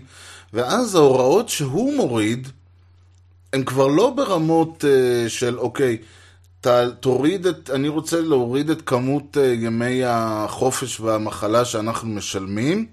[0.53, 2.49] ואז ההוראות שהוא מוריד,
[3.53, 5.99] הן כבר לא ברמות uh, של אוקיי,
[6.61, 6.66] ת,
[7.01, 12.87] תוריד את, אני רוצה להוריד את כמות uh, ימי החופש והמחלה שאנחנו משלמים,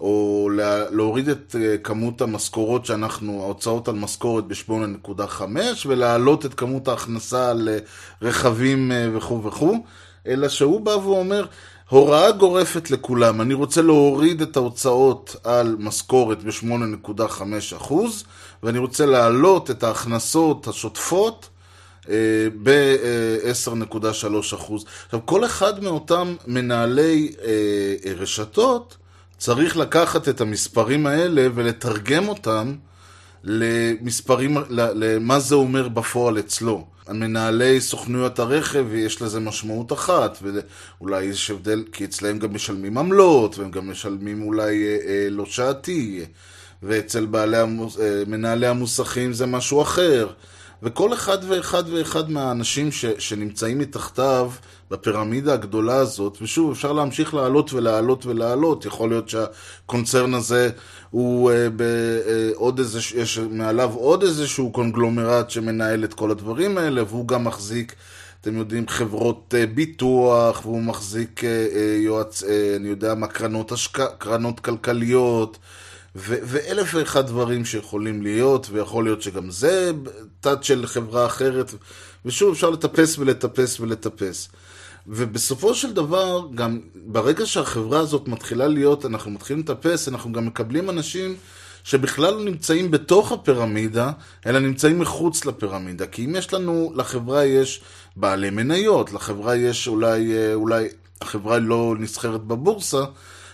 [0.00, 5.42] או לה, להוריד את uh, כמות המשכורות שאנחנו, ההוצאות על משכורת ב-8.5,
[5.86, 9.84] ולהעלות את כמות ההכנסה על uh, רכבים וכו' וכו',
[10.26, 11.46] אלא שהוא בא ואומר,
[11.88, 17.94] הוראה גורפת לכולם, אני רוצה להוריד את ההוצאות על משכורת ב-8.5%
[18.62, 21.48] ואני רוצה להעלות את ההכנסות השוטפות
[22.62, 24.72] ב-10.3%.
[25.04, 28.96] עכשיו, כל אחד מאותם מנהלי אה, רשתות
[29.38, 32.74] צריך לקחת את המספרים האלה ולתרגם אותם
[33.44, 36.86] למספרים, למה זה אומר בפועל אצלו.
[37.08, 43.58] מנהלי סוכנויות הרכב, יש לזה משמעות אחת, ואולי יש הבדל, כי אצלהם גם משלמים עמלות,
[43.58, 46.24] והם גם משלמים אולי אה, אה, לא שעתי,
[46.82, 50.28] ואצל בעלי המוס, אה, מנהלי המוסכים זה משהו אחר.
[50.82, 54.50] וכל אחד ואחד ואחד מהאנשים ש, שנמצאים מתחתיו
[54.90, 60.70] בפירמידה הגדולה הזאת, ושוב, אפשר להמשיך לעלות ולעלות ולעלות, יכול להיות שהקונצרן הזה
[61.10, 67.28] הוא אה, בעוד איזה, יש מעליו עוד איזשהו קונגלומרט שמנהל את כל הדברים האלה, והוא
[67.28, 67.94] גם מחזיק,
[68.40, 73.72] אתם יודעים, חברות אה, ביטוח, והוא מחזיק אה, אה, יועץ, אה, אני יודע מה, קרנות,
[73.72, 73.98] השק...
[74.18, 75.58] קרנות כלכליות,
[76.20, 79.92] ואלף ואחד דברים שיכולים להיות, ויכול להיות שגם זה
[80.40, 81.74] תת של חברה אחרת,
[82.24, 84.48] ושוב אפשר לטפס ולטפס ולטפס.
[85.06, 90.90] ובסופו של דבר, גם ברגע שהחברה הזאת מתחילה להיות, אנחנו מתחילים לטפס, אנחנו גם מקבלים
[90.90, 91.36] אנשים
[91.84, 94.12] שבכלל לא נמצאים בתוך הפירמידה,
[94.46, 96.06] אלא נמצאים מחוץ לפירמידה.
[96.06, 97.80] כי אם יש לנו, לחברה יש
[98.16, 100.88] בעלי מניות, לחברה יש אולי, אולי
[101.20, 103.04] החברה לא נסחרת בבורסה,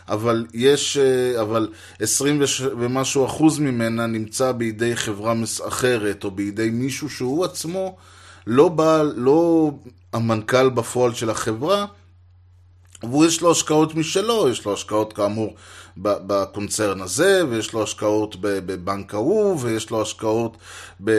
[0.09, 0.97] אבל יש,
[1.41, 1.69] אבל
[2.01, 2.43] 20
[2.79, 5.35] ומשהו אחוז ממנה נמצא בידי חברה
[5.69, 7.97] אחרת, או בידי מישהו שהוא עצמו
[8.47, 9.71] לא בעל, לא
[10.13, 11.87] המנכ"ל בפועל של החברה,
[13.13, 15.55] ויש לו השקעות משלו, יש לו השקעות כאמור
[15.97, 20.57] בקונצרן הזה, ויש לו השקעות בבנק ההוא, ויש לו השקעות
[21.05, 21.11] ב...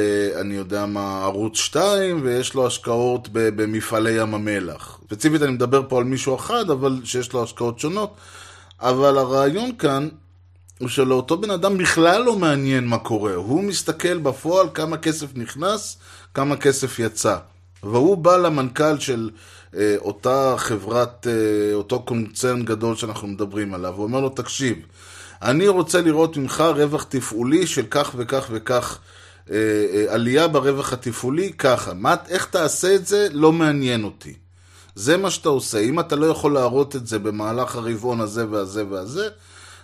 [0.42, 5.00] אני יודע מה, ערוץ 2, ויש לו השקעות במפעלי ים המלח.
[5.04, 8.14] ספציפית אני מדבר פה על מישהו אחד, אבל שיש לו השקעות שונות.
[8.82, 10.08] אבל הרעיון כאן
[10.80, 13.36] הוא שלאותו בן אדם בכלל לא מעניין מה קורה.
[13.36, 15.98] הוא מסתכל בפועל כמה כסף נכנס,
[16.34, 17.38] כמה כסף יצא.
[17.84, 19.30] והוא בא למנכ"ל של
[19.76, 24.78] אה, אותה חברת, אה, אותו קונצרן גדול שאנחנו מדברים עליו, ואומר לו, תקשיב,
[25.42, 29.00] אני רוצה לראות ממך רווח תפעולי של כך וכך וכך,
[29.52, 29.56] אה,
[29.94, 31.94] אה, עלייה ברווח התפעולי, ככה.
[31.94, 33.28] מה, איך תעשה את זה?
[33.32, 34.34] לא מעניין אותי.
[34.96, 35.80] זה מה שאתה עושה.
[35.80, 39.28] אם אתה לא יכול להראות את זה במהלך הרבעון הזה והזה והזה,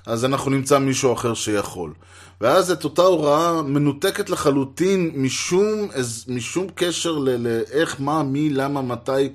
[0.06, 1.94] אז אנחנו נמצא מישהו אחר שיכול.
[2.42, 5.88] ואז את אותה הוראה מנותקת לחלוטין משום,
[6.28, 9.30] משום קשר לאיך, מה, מי, למה, מתי,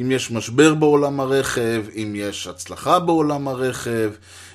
[0.00, 4.10] אם יש משבר בעולם הרכב, אם יש הצלחה בעולם הרכב,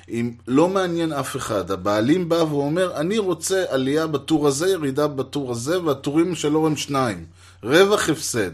[0.08, 1.70] אם לא מעניין אף אחד.
[1.70, 7.24] הבעלים בא ואומר, אני רוצה עלייה בטור הזה, ירידה בטור הזה, והטורים שלו הם שניים.
[7.62, 8.50] רווח הפסד.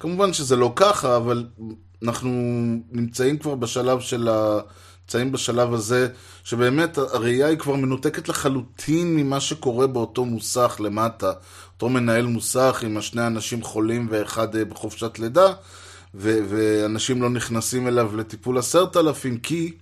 [0.00, 1.46] כמובן שזה לא ככה, אבל
[2.02, 2.30] אנחנו
[2.92, 4.60] נמצאים כבר בשלב של ה...
[5.06, 6.08] נמצאים בשלב הזה,
[6.44, 11.32] שבאמת הראייה היא כבר מנותקת לחלוטין ממה שקורה באותו מוסך למטה.
[11.74, 15.52] אותו מנהל מוסך עם השני אנשים חולים ואחד בחופשת לידה,
[16.14, 19.72] ו- ואנשים לא נכנסים אליו לטיפול עשרת אלפים, כי...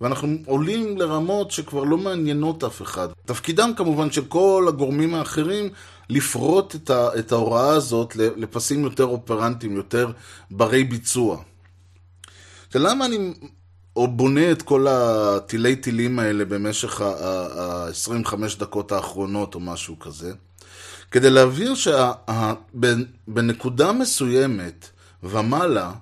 [0.00, 3.08] ואנחנו עולים לרמות שכבר לא מעניינות אף אחד.
[3.26, 5.68] תפקידם כמובן של כל הגורמים האחרים
[6.08, 10.10] לפרוט את, ה- את ההוראה הזאת לפסים יותר אופרנטיים, יותר
[10.50, 11.42] ברי ביצוע.
[12.74, 13.32] למה אני
[13.96, 20.32] או בונה את כל הטילי טילים האלה במשך ה-25 דקות האחרונות או משהו כזה,
[21.10, 21.74] כדי להבהיר
[22.74, 24.88] שבנקודה מסוימת
[25.22, 25.92] ומעלה,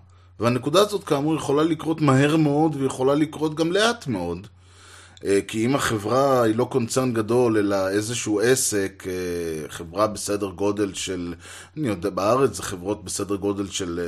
[0.41, 4.47] והנקודה הזאת כאמור יכולה לקרות מהר מאוד ויכולה לקרות גם לאט מאוד,
[5.49, 9.05] כי אם החברה היא לא קונצרן גדול, אלא איזשהו עסק,
[9.69, 11.35] חברה בסדר גודל של,
[11.77, 14.01] אני יודע, בארץ זה חברות בסדר גודל של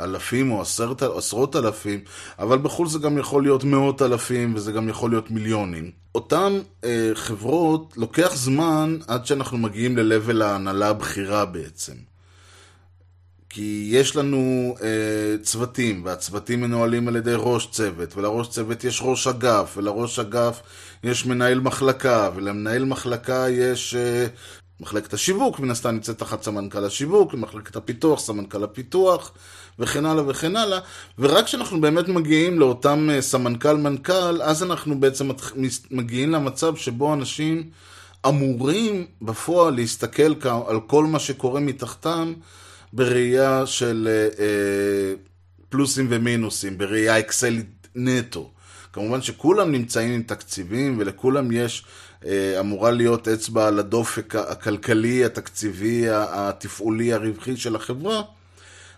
[0.00, 2.00] אלפים או עשרת, עשרות אלפים,
[2.38, 5.90] אבל בחו"ל זה גם יכול להיות מאות אלפים וזה גם יכול להיות מיליונים.
[6.14, 6.58] אותן
[7.14, 12.13] חברות, לוקח זמן עד שאנחנו מגיעים ל-level ההנהלה הבכירה בעצם.
[13.54, 19.26] כי יש לנו אה, צוותים, והצוותים מנוהלים על ידי ראש צוות, ולראש צוות יש ראש
[19.26, 20.62] אגף, ולראש אגף
[21.04, 24.26] יש מנהל מחלקה, ולמנהל מחלקה יש אה,
[24.80, 29.32] מחלקת השיווק, מן הסתם נמצאת תחת סמנכ"ל השיווק, מחלקת הפיתוח, סמנכ"ל הפיתוח,
[29.78, 30.78] וכן הלאה וכן הלאה,
[31.18, 35.30] ורק כשאנחנו באמת מגיעים לאותם אה, סמנכ"ל-מנכ"ל, אז אנחנו בעצם
[35.90, 37.70] מגיעים למצב שבו אנשים
[38.28, 40.34] אמורים בפועל להסתכל
[40.68, 42.32] על כל מה שקורה מתחתם
[42.94, 45.14] בראייה של אה, אה,
[45.68, 48.50] פלוסים ומינוסים, בראייה אקסלית נטו.
[48.92, 51.84] כמובן שכולם נמצאים עם תקציבים ולכולם יש,
[52.26, 58.22] אה, אמורה להיות אצבע על הדופק הכלכלי, התקציבי, התפעולי, הרווחי של החברה.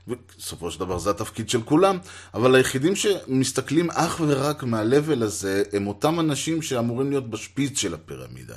[0.08, 1.98] בסופו של דבר זה התפקיד של כולם,
[2.34, 8.54] אבל היחידים שמסתכלים אך ורק מהלבל הזה, הם אותם אנשים שאמורים להיות בשפיץ של הפירמידה.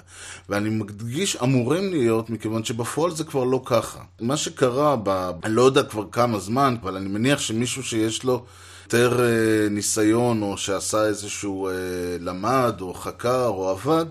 [0.49, 3.99] ואני מדגיש אמורים להיות, מכיוון שבפועל זה כבר לא ככה.
[4.21, 5.31] מה שקרה, ב...
[5.43, 8.45] אני לא יודע כבר כמה זמן, אבל אני מניח שמישהו שיש לו
[8.83, 11.73] יותר אה, ניסיון, או שעשה איזשהו אה,
[12.19, 14.05] למד, או חקר, או עבד,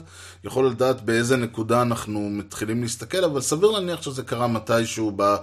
[0.45, 5.37] יכול לדעת באיזה נקודה אנחנו מתחילים להסתכל, אבל סביר להניח שזה קרה מתישהו ב...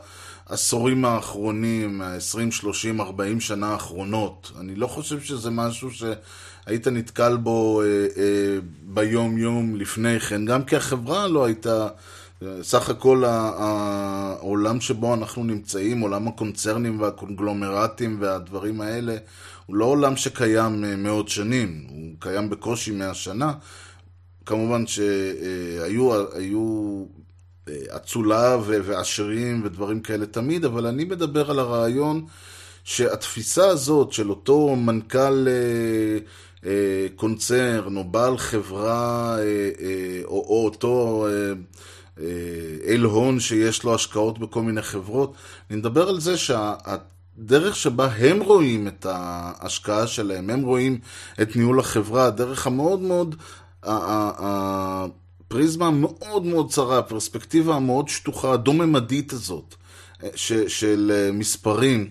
[0.49, 4.51] העשורים האחרונים, ה-20, 30, 40 שנה האחרונות.
[4.59, 10.75] אני לא חושב שזה משהו שהיית נתקל בו אה, אה, ביום-יום לפני כן, גם כי
[10.75, 11.87] החברה לא הייתה...
[12.61, 19.17] סך הכל העולם שבו אנחנו נמצאים, עולם הקונצרנים והקונגלומרטים והדברים האלה,
[19.65, 23.53] הוא לא עולם שקיים מאות שנים, הוא קיים בקושי מאה שנה.
[24.45, 27.05] כמובן שהיו היו
[27.95, 32.25] אצולה ועשירים ודברים כאלה תמיד, אבל אני מדבר על הרעיון
[32.83, 35.47] שהתפיסה הזאת של אותו מנכ"ל
[37.15, 39.37] קונצרן או בעל חברה
[40.23, 41.27] או, או אותו
[42.87, 45.33] אל הון שיש לו השקעות בכל מיני חברות,
[45.69, 50.99] אני מדבר על זה שהדרך שבה הם רואים את ההשקעה שלהם, הם רואים
[51.41, 53.35] את ניהול החברה, הדרך המאוד מאוד...
[55.55, 59.75] פריזמה מאוד מאוד צרה, הפרספקטיבה המאוד שטוחה, הדו-ממדית הזאת,
[60.35, 62.09] ש, של מספרים,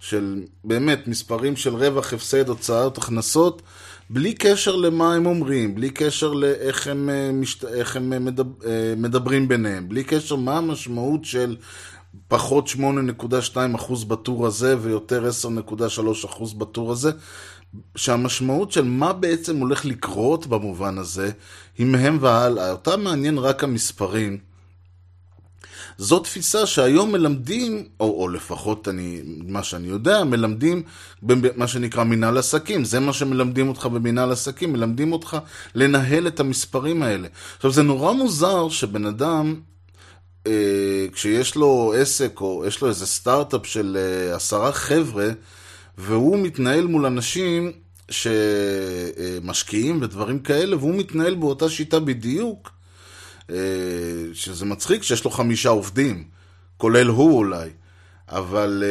[0.00, 3.62] של באמת מספרים של רווח, הפסד, הוצאות, הכנסות,
[4.10, 7.64] בלי קשר למה הם אומרים, בלי קשר לאיך הם, משת...
[7.64, 8.12] איך הם
[8.96, 11.56] מדברים ביניהם, בלי קשר מה המשמעות של
[12.28, 15.28] פחות 8.2% בטור הזה ויותר
[16.28, 17.10] 10.3% בטור הזה.
[17.96, 21.30] שהמשמעות של מה בעצם הולך לקרות במובן הזה,
[21.78, 22.70] היא מהם והלאה.
[22.70, 24.38] אותה מעניין רק המספרים.
[25.98, 30.82] זו תפיסה שהיום מלמדים, או, או לפחות אני, מה שאני יודע, מלמדים
[31.22, 32.84] במה שנקרא מנהל עסקים.
[32.84, 35.36] זה מה שמלמדים אותך במנהל עסקים, מלמדים אותך
[35.74, 37.28] לנהל את המספרים האלה.
[37.56, 39.60] עכשיו, זה נורא מוזר שבן אדם,
[40.46, 45.28] אה, כשיש לו עסק, או יש לו איזה סטארט-אפ של אה, עשרה חבר'ה,
[45.98, 47.72] והוא מתנהל מול אנשים
[48.10, 52.70] שמשקיעים ודברים כאלה, והוא מתנהל באותה שיטה בדיוק,
[54.32, 56.24] שזה מצחיק שיש לו חמישה עובדים,
[56.76, 57.68] כולל הוא אולי,
[58.28, 58.82] אבל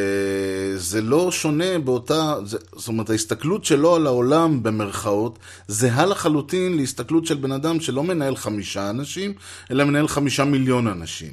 [0.76, 5.38] זה לא שונה באותה, זאת אומרת, ההסתכלות שלו על העולם במרכאות,
[5.68, 9.34] זהה לחלוטין להסתכלות של בן אדם שלא מנהל חמישה אנשים,
[9.70, 11.30] אלא מנהל חמישה מיליון אנשים.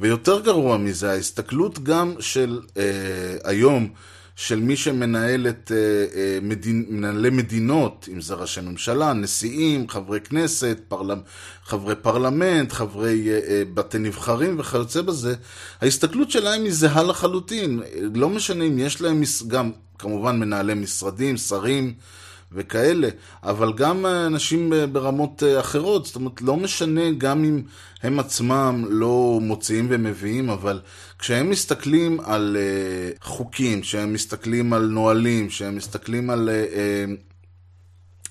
[0.00, 2.82] ויותר גרוע מזה, ההסתכלות גם של אה,
[3.44, 3.88] היום,
[4.36, 5.72] של מי שמנהל את
[6.42, 6.84] מדינ...
[6.88, 11.10] מנהלי מדינות, אם זה ראשי ממשלה, נשיאים, חברי כנסת, פרל...
[11.64, 13.28] חברי פרלמנט, חברי
[13.74, 15.34] בתי נבחרים וכיוצא בזה,
[15.80, 17.82] ההסתכלות שלהם היא זהה לחלוטין.
[18.14, 21.94] לא משנה אם יש להם גם כמובן מנהלי משרדים, שרים
[22.56, 23.08] וכאלה,
[23.42, 27.62] אבל גם אנשים ברמות אחרות, זאת אומרת, לא משנה גם אם
[28.02, 30.80] הם עצמם לא מוציאים ומביאים, אבל
[31.18, 32.56] כשהם מסתכלים על
[33.20, 36.50] חוקים, כשהם מסתכלים על נהלים, כשהם מסתכלים על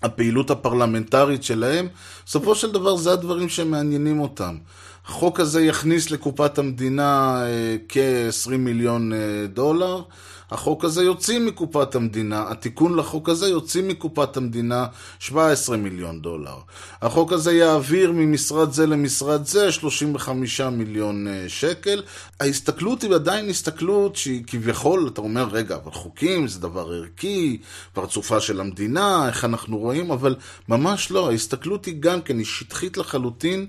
[0.03, 1.87] הפעילות הפרלמנטרית שלהם,
[2.25, 4.57] בסופו של דבר זה הדברים שמעניינים אותם.
[5.05, 9.11] החוק הזה יכניס לקופת המדינה uh, כ-20 מיליון
[9.53, 10.01] דולר.
[10.51, 14.85] החוק הזה יוציא מקופת המדינה, התיקון לחוק הזה יוציא מקופת המדינה
[15.19, 16.57] 17 מיליון דולר.
[17.01, 22.03] החוק הזה יעביר ממשרד זה למשרד זה 35 מיליון שקל.
[22.39, 27.57] ההסתכלות היא עדיין הסתכלות שהיא כביכול, אתה אומר, רגע, אבל חוקים זה דבר ערכי,
[27.93, 30.35] פרצופה של המדינה, איך אנחנו רואים, אבל
[30.69, 33.67] ממש לא, ההסתכלות היא גם כן, היא שטחית לחלוטין.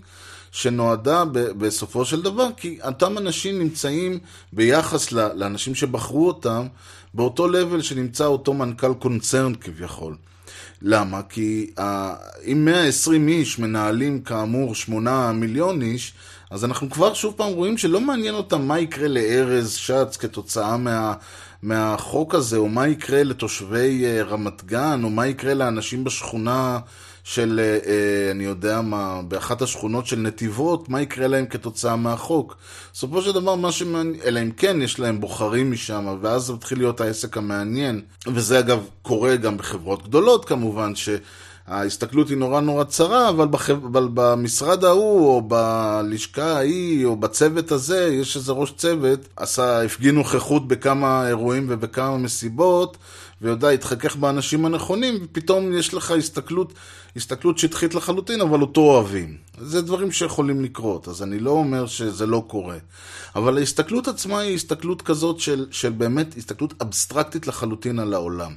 [0.52, 4.18] שנועדה בסופו של דבר, כי אותם אנשים נמצאים
[4.52, 6.66] ביחס לאנשים שבחרו אותם,
[7.14, 10.16] באותו לבל שנמצא אותו מנכ"ל קונצרן כביכול.
[10.82, 11.22] למה?
[11.28, 11.70] כי
[12.44, 16.12] אם 120 איש מנהלים כאמור 8 מיליון איש,
[16.50, 21.14] אז אנחנו כבר שוב פעם רואים שלא מעניין אותם מה יקרה לארז שץ כתוצאה מה,
[21.62, 26.78] מהחוק הזה, או מה יקרה לתושבי uh, רמת גן, או מה יקרה לאנשים בשכונה
[27.28, 27.90] של, uh, uh,
[28.30, 32.56] אני יודע מה, באחת השכונות של נתיבות, מה יקרה להם כתוצאה מהחוק.
[32.92, 36.78] בסופו של דבר, מה שמעניין, אלא אם כן יש להם בוחרים משם, ואז זה מתחיל
[36.78, 38.00] להיות העסק המעניין.
[38.26, 41.08] וזה אגב קורה גם בחברות גדולות כמובן, ש...
[41.66, 43.70] ההסתכלות היא נורא נורא צרה, אבל, בח...
[43.70, 50.14] אבל במשרד ההוא, או בלשכה ההיא, או בצוות הזה, יש איזה ראש צוות, עשה, הפגין
[50.14, 52.96] נוכחות בכמה אירועים ובכמה מסיבות,
[53.42, 56.72] ויודע, התחכך באנשים הנכונים, ופתאום יש לך הסתכלות,
[57.16, 59.36] הסתכלות שטחית לחלוטין, אבל אותו אוהבים.
[59.60, 62.78] זה דברים שיכולים לקרות, אז אני לא אומר שזה לא קורה.
[63.36, 68.54] אבל ההסתכלות עצמה היא הסתכלות כזאת של, של באמת הסתכלות אבסטרקטית לחלוטין על העולם.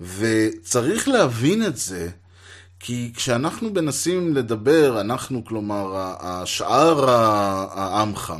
[0.00, 2.08] וצריך להבין את זה,
[2.80, 8.34] כי כשאנחנו מנסים לדבר, אנחנו, כלומר, השאר העמך,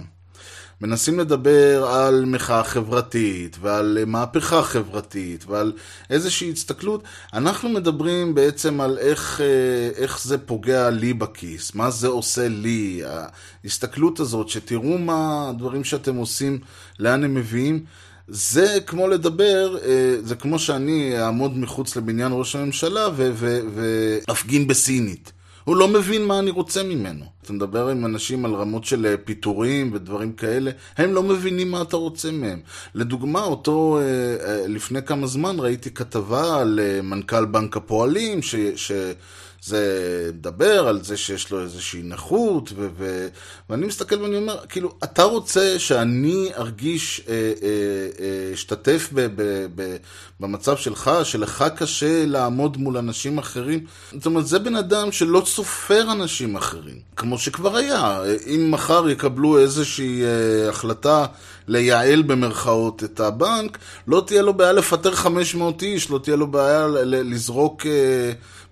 [0.82, 5.72] מנסים לדבר על מחאה חברתית ועל מהפכה חברתית ועל
[6.10, 7.02] איזושהי הסתכלות,
[7.34, 9.40] אנחנו מדברים בעצם על איך,
[9.96, 13.02] איך זה פוגע לי בכיס, מה זה עושה לי,
[13.64, 16.58] ההסתכלות הזאת, שתראו מה הדברים שאתם עושים,
[16.98, 17.84] לאן הם מביאים.
[18.28, 19.76] זה כמו לדבר,
[20.22, 23.08] זה כמו שאני אעמוד מחוץ לבניין ראש הממשלה
[24.26, 25.31] ואפגין בסינית.
[25.64, 27.24] הוא לא מבין מה אני רוצה ממנו.
[27.42, 31.96] אתה מדבר עם אנשים על רמות של פיטורים ודברים כאלה, הם לא מבינים מה אתה
[31.96, 32.60] רוצה מהם.
[32.94, 34.00] לדוגמה, אותו,
[34.68, 38.54] לפני כמה זמן ראיתי כתבה על מנכ"ל בנק הפועלים, ש...
[38.76, 38.92] ש...
[39.64, 43.28] זה מדבר על זה שיש לו איזושהי נכות, ו- ו-
[43.70, 47.26] ואני מסתכל ואני אומר, כאילו, אתה רוצה שאני ארגיש,
[48.54, 49.96] אשתתף אה, אה, ב- ב-
[50.40, 53.84] במצב שלך, שלך קשה לעמוד מול אנשים אחרים?
[54.12, 58.20] זאת אומרת, זה בן אדם שלא סופר אנשים אחרים, כמו שכבר היה.
[58.54, 61.26] אם מחר יקבלו איזושהי אה, החלטה
[61.68, 66.86] לייעל במרכאות את הבנק, לא תהיה לו בעיה לפטר 500 איש, לא תהיה לו בעיה
[67.04, 67.86] לזרוק...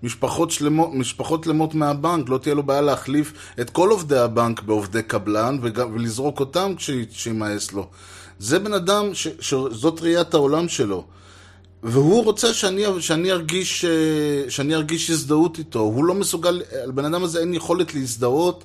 [0.03, 5.03] משפחות שלמות, משפחות שלמות מהבנק, לא תהיה לו בעיה להחליף את כל עובדי הבנק בעובדי
[5.03, 5.57] קבלן
[5.93, 7.87] ולזרוק אותם כשימאס לו.
[8.39, 11.05] זה בן אדם ש, שזאת ראיית העולם שלו.
[11.83, 13.85] והוא רוצה שאני, שאני, ארגיש,
[14.49, 15.79] שאני ארגיש הזדהות איתו.
[15.79, 18.63] הוא לא מסוגל, לבן אדם הזה אין יכולת להזדהות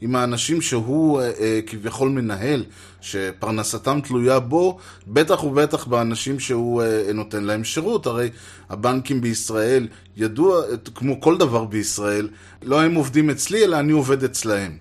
[0.00, 2.64] עם האנשים שהוא אה, אה, כביכול מנהל,
[3.00, 8.06] שפרנסתם תלויה בו, בטח ובטח באנשים שהוא אה, נותן להם שירות.
[8.06, 8.30] הרי
[8.70, 10.62] הבנקים בישראל, ידוע,
[10.94, 12.28] כמו כל דבר בישראל,
[12.62, 14.76] לא הם עובדים אצלי, אלא אני עובד אצלהם.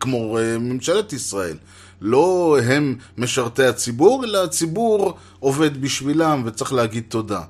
[0.00, 1.56] כמו אה, ממשלת ישראל.
[2.00, 7.42] לא הם משרתי הציבור, אלא הציבור עובד בשבילם וצריך להגיד תודה.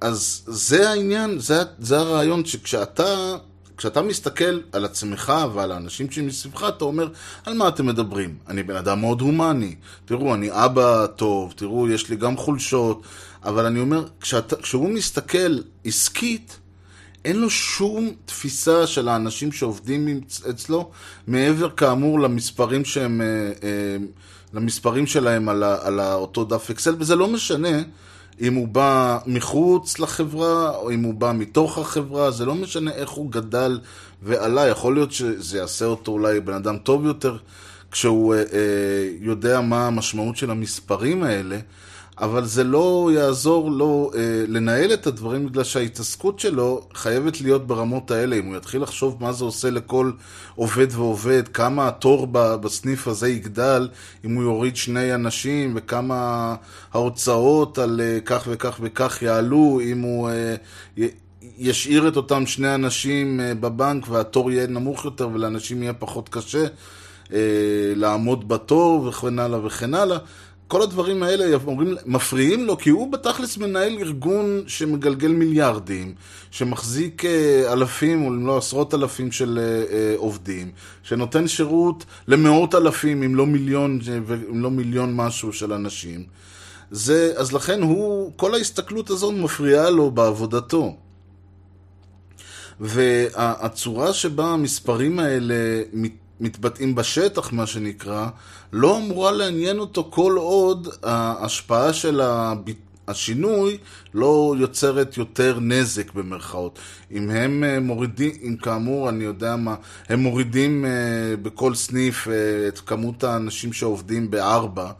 [0.00, 3.36] אז זה העניין, זה, זה הרעיון שכשאתה
[3.80, 7.08] כשאתה מסתכל על עצמך ועל האנשים שמסביבך, אתה אומר,
[7.46, 8.34] על מה אתם מדברים?
[8.48, 9.74] אני בן אדם מאוד הומני.
[10.04, 13.02] תראו, אני אבא טוב, תראו, יש לי גם חולשות,
[13.44, 16.58] אבל אני אומר, כשאתה, כשהוא מסתכל עסקית,
[17.24, 20.20] אין לו שום תפיסה של האנשים שעובדים
[20.50, 20.90] אצלו,
[21.26, 23.26] מעבר כאמור למספרים שהם, אה,
[23.62, 23.96] אה,
[24.54, 27.78] למספרים שלהם על, על אותו דף אקסל, וזה לא משנה.
[28.40, 33.10] אם הוא בא מחוץ לחברה, או אם הוא בא מתוך החברה, זה לא משנה איך
[33.10, 33.80] הוא גדל
[34.22, 37.36] ועלה, יכול להיות שזה יעשה אותו אולי בן אדם טוב יותר
[37.90, 38.44] כשהוא אה, אה,
[39.20, 41.58] יודע מה המשמעות של המספרים האלה,
[42.20, 48.10] אבל זה לא יעזור לו אה, לנהל את הדברים בגלל שההתעסקות שלו חייבת להיות ברמות
[48.10, 48.36] האלה.
[48.36, 50.12] אם הוא יתחיל לחשוב מה זה עושה לכל
[50.54, 53.88] עובד ועובד, כמה התור בסניף הזה יגדל,
[54.24, 56.54] אם הוא יוריד שני אנשים, וכמה
[56.92, 60.54] ההוצאות על אה, כך וכך וכך יעלו, אם הוא אה,
[60.96, 61.08] י,
[61.58, 66.64] ישאיר את אותם שני אנשים אה, בבנק והתור יהיה נמוך יותר ולאנשים יהיה פחות קשה.
[67.32, 67.38] אה,
[67.96, 70.18] לעמוד בתור וכן הלאה וכן הלאה.
[70.70, 76.14] כל הדברים האלה אומרים, מפריעים לו, כי הוא בתכלס מנהל ארגון שמגלגל מיליארדים,
[76.50, 80.70] שמחזיק אה, אלפים, או אם לא עשרות אלפים של אה, אה, עובדים,
[81.02, 83.98] שנותן שירות למאות אלפים, אם לא מיליון,
[84.50, 86.24] אם לא מיליון משהו של אנשים.
[86.90, 90.96] זה, אז לכן הוא, כל ההסתכלות הזאת מפריעה לו בעבודתו.
[92.80, 96.19] והצורה שבה המספרים האלה מת...
[96.40, 98.28] מתבטאים בשטח, מה שנקרא,
[98.72, 102.20] לא אמורה לעניין אותו כל עוד ההשפעה של
[103.10, 103.78] השינוי
[104.14, 106.78] לא יוצרת יותר נזק במרכאות.
[107.12, 109.74] אם הם אה, מורידים, אם כאמור, אני יודע מה,
[110.08, 110.90] הם מורידים אה,
[111.42, 114.90] בכל סניף אה, את כמות האנשים שעובדים בארבע,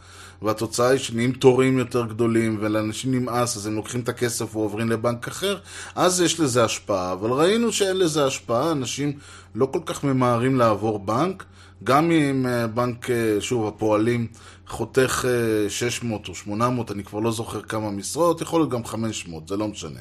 [0.43, 5.29] והתוצאה היא שנהיים תורים יותר גדולים ולאנשים נמאס, אז הם לוקחים את הכסף ועוברים לבנק
[5.29, 5.59] אחר,
[5.95, 7.13] אז יש לזה השפעה.
[7.13, 9.13] אבל ראינו שאין לזה השפעה, אנשים
[9.55, 11.45] לא כל כך ממהרים לעבור בנק.
[11.85, 14.27] גם אם אה, בנק, אה, שוב, הפועלים
[14.69, 19.49] חותך אה, 600 או 800, אני כבר לא זוכר כמה משרות, יכול להיות גם 500,
[19.49, 20.01] זה לא משנה.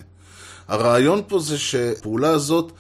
[0.68, 2.72] הרעיון פה זה שהפעולה הזאת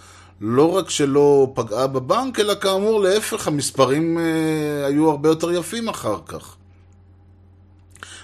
[0.42, 6.18] לא רק שלא פגעה בבנק, אלא כאמור, להפך, המספרים אה, היו הרבה יותר יפים אחר
[6.26, 6.56] כך.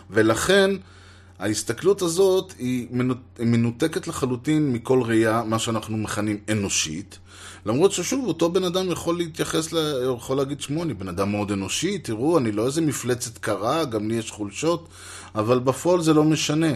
[0.09, 0.71] ולכן,
[1.39, 7.19] ההסתכלות הזאת היא מנות- מנותקת לחלוטין מכל ראייה, מה שאנחנו מכנים אנושית.
[7.65, 9.77] למרות ששוב, אותו בן אדם יכול להתייחס, ל...
[10.17, 14.09] יכול להגיד, שמו, אני בן אדם מאוד אנושי, תראו, אני לא איזה מפלצת קרה, גם
[14.09, 14.87] לי יש חולשות,
[15.35, 16.71] אבל בפועל זה לא משנה.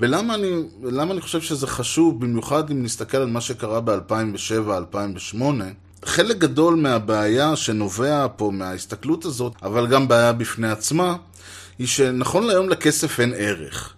[0.00, 0.52] ולמה אני,
[1.00, 5.42] אני חושב שזה חשוב, במיוחד אם נסתכל על מה שקרה ב-2007-2008,
[6.04, 11.16] חלק גדול מהבעיה שנובע פה מההסתכלות הזאת, אבל גם בעיה בפני עצמה,
[11.80, 13.94] היא שנכון להיום לכסף אין ערך.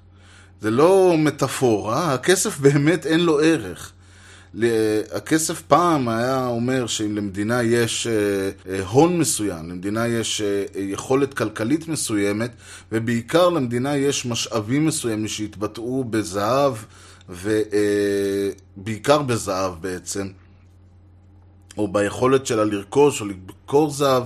[0.60, 3.92] זה לא מטאפורה, הכסף באמת אין לו ערך.
[5.12, 11.34] הכסף פעם היה אומר שאם למדינה יש אה, אה, הון מסוים, למדינה יש אה, יכולת
[11.34, 12.50] כלכלית מסוימת,
[12.92, 16.74] ובעיקר למדינה יש משאבים מסוימים שהתבטאו בזהב,
[17.28, 20.28] ובעיקר בזהב בעצם,
[21.78, 24.22] או ביכולת שלה לרכוש או למכור זהב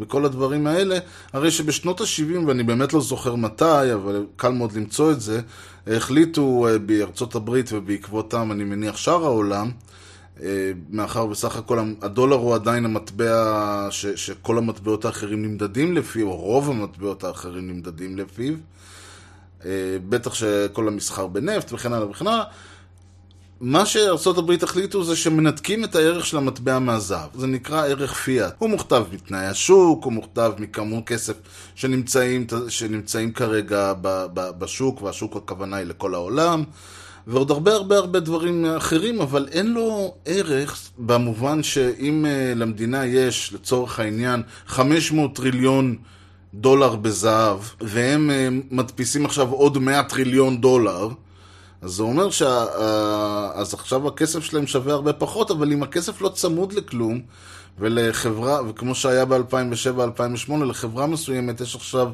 [0.00, 0.98] וכל הדברים האלה,
[1.32, 5.40] הרי שבשנות ה-70, ואני באמת לא זוכר מתי, אבל קל מאוד למצוא את זה,
[5.86, 9.70] החליטו אה, בארצות הברית ובעקבותם, אני מניח, שאר העולם,
[10.42, 16.36] אה, מאחר בסך הכל הדולר הוא עדיין המטבע ש, שכל המטבעות האחרים נמדדים לפיו, או
[16.36, 18.54] רוב המטבעות האחרים נמדדים לפיו,
[19.64, 19.70] אה,
[20.08, 22.44] בטח שכל המסחר בנפט וכן הלאה וכן הלאה.
[23.60, 23.82] מה
[24.38, 27.28] הברית החליטו זה שמנתקים את הערך של המטבע מהזהב.
[27.34, 28.54] זה נקרא ערך פיאט.
[28.58, 31.34] הוא מוכתב מתנאי השוק, הוא מוכתב מכמות כסף
[31.74, 36.64] שנמצאים, שנמצאים כרגע ב, ב, בשוק, והשוק הכוונה היא לכל העולם,
[37.26, 43.52] ועוד הרבה הרבה הרבה דברים אחרים, אבל אין לו ערך במובן שאם uh, למדינה יש,
[43.52, 45.96] לצורך העניין, 500 טריליון
[46.54, 51.08] דולר בזהב, והם uh, מדפיסים עכשיו עוד 100 טריליון דולר,
[51.82, 52.64] אז זה אומר שה...
[53.54, 57.20] אז עכשיו הכסף שלהם שווה הרבה פחות, אבל אם הכסף לא צמוד לכלום,
[57.78, 62.08] ולחברה, וכמו שהיה ב-2007-2008, לחברה מסוימת יש עכשיו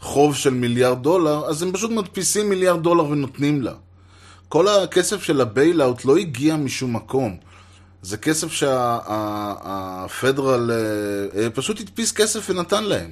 [0.00, 3.72] חוב של מיליארד דולר, אז הם פשוט מדפיסים מיליארד דולר ונותנים לה.
[4.48, 7.36] כל הכסף של ה bailout לא הגיע משום מקום.
[8.02, 8.52] זה כסף
[9.32, 9.60] שה Federal
[11.54, 13.10] פשוט הדפיס כסף ונתן להם.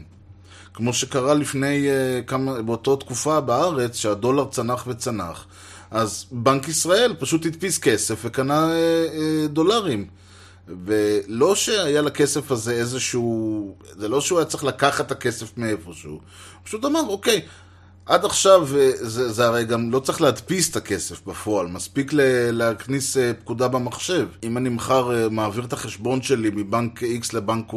[0.74, 1.88] כמו שקרה לפני
[2.26, 5.46] כמה, באותה תקופה בארץ, שהדולר צנח וצנח.
[5.90, 10.06] אז בנק ישראל פשוט הדפיס כסף וקנה אה, אה, דולרים.
[10.84, 13.74] ולא שהיה לכסף הזה איזשהו...
[13.98, 16.20] זה לא שהוא היה צריך לקחת את הכסף מאיפשהו.
[16.64, 17.40] פשוט אמר, אוקיי,
[18.06, 18.68] עד עכשיו
[19.00, 22.10] זה, זה הרי גם לא צריך להדפיס את הכסף בפועל, מספיק
[22.52, 24.26] להכניס אה, פקודה במחשב.
[24.42, 27.76] אם אני מחר אה, מעביר את החשבון שלי מבנק X לבנק Y,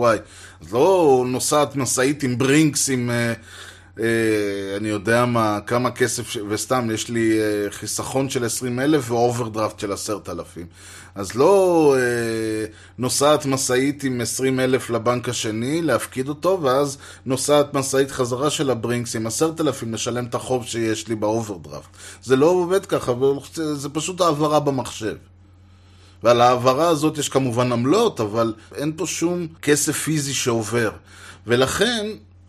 [0.61, 3.09] אז לא נוסעת משאית עם ברינקס עם...
[3.09, 3.33] אה,
[3.97, 6.37] אני יודע מה, כמה כסף, ש...
[6.49, 10.67] וסתם, יש לי uh, חיסכון של 20 אלף ואוברדרפט של 10,000.
[11.15, 18.11] אז לא uh, נוסעת משאית עם 20 אלף לבנק השני, להפקיד אותו, ואז נוסעת משאית
[18.11, 21.89] חזרה של הברינקס עם 10,000 לשלם את החוב שיש לי באוברדרפט.
[22.23, 23.13] זה לא עובד ככה,
[23.53, 25.15] זה פשוט העברה במחשב.
[26.23, 30.91] ועל ההעברה הזאת יש כמובן עמלות, אבל אין פה שום כסף פיזי שעובר.
[31.47, 32.05] ולכן,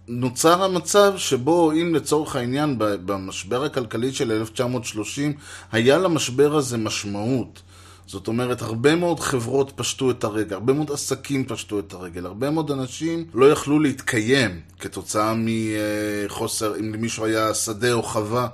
[0.08, 5.32] נוצר המצב שבו אם לצורך העניין במשבר הכלכלי של 1930
[5.72, 7.62] היה למשבר הזה משמעות.
[8.06, 12.50] זאת אומרת, הרבה מאוד חברות פשטו את הרגל, הרבה מאוד עסקים פשטו את הרגל, הרבה
[12.50, 18.48] מאוד אנשים לא יכלו להתקיים כתוצאה מחוסר, אם למישהו היה שדה או חווה,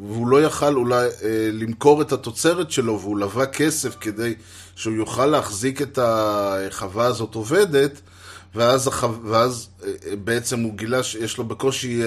[0.00, 4.34] והוא לא יכל אולי אה, למכור את התוצרת שלו, והוא לווה כסף כדי
[4.76, 8.00] שהוא יוכל להחזיק את החווה הזאת עובדת,
[8.54, 8.90] ואז,
[9.24, 9.68] ואז
[10.24, 12.02] בעצם הוא גילה שיש לו בקושי,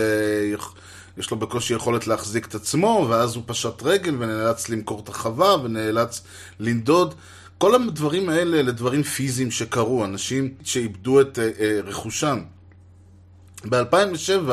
[1.18, 5.56] יש לו בקושי יכולת להחזיק את עצמו, ואז הוא פשט רגל ונאלץ למכור את החווה
[5.64, 6.22] ונאלץ
[6.60, 7.14] לנדוד.
[7.58, 11.39] כל הדברים האלה אלה דברים פיזיים שקרו, אנשים שאיבדו את
[11.84, 12.39] רכושם.
[13.70, 14.50] ב-2007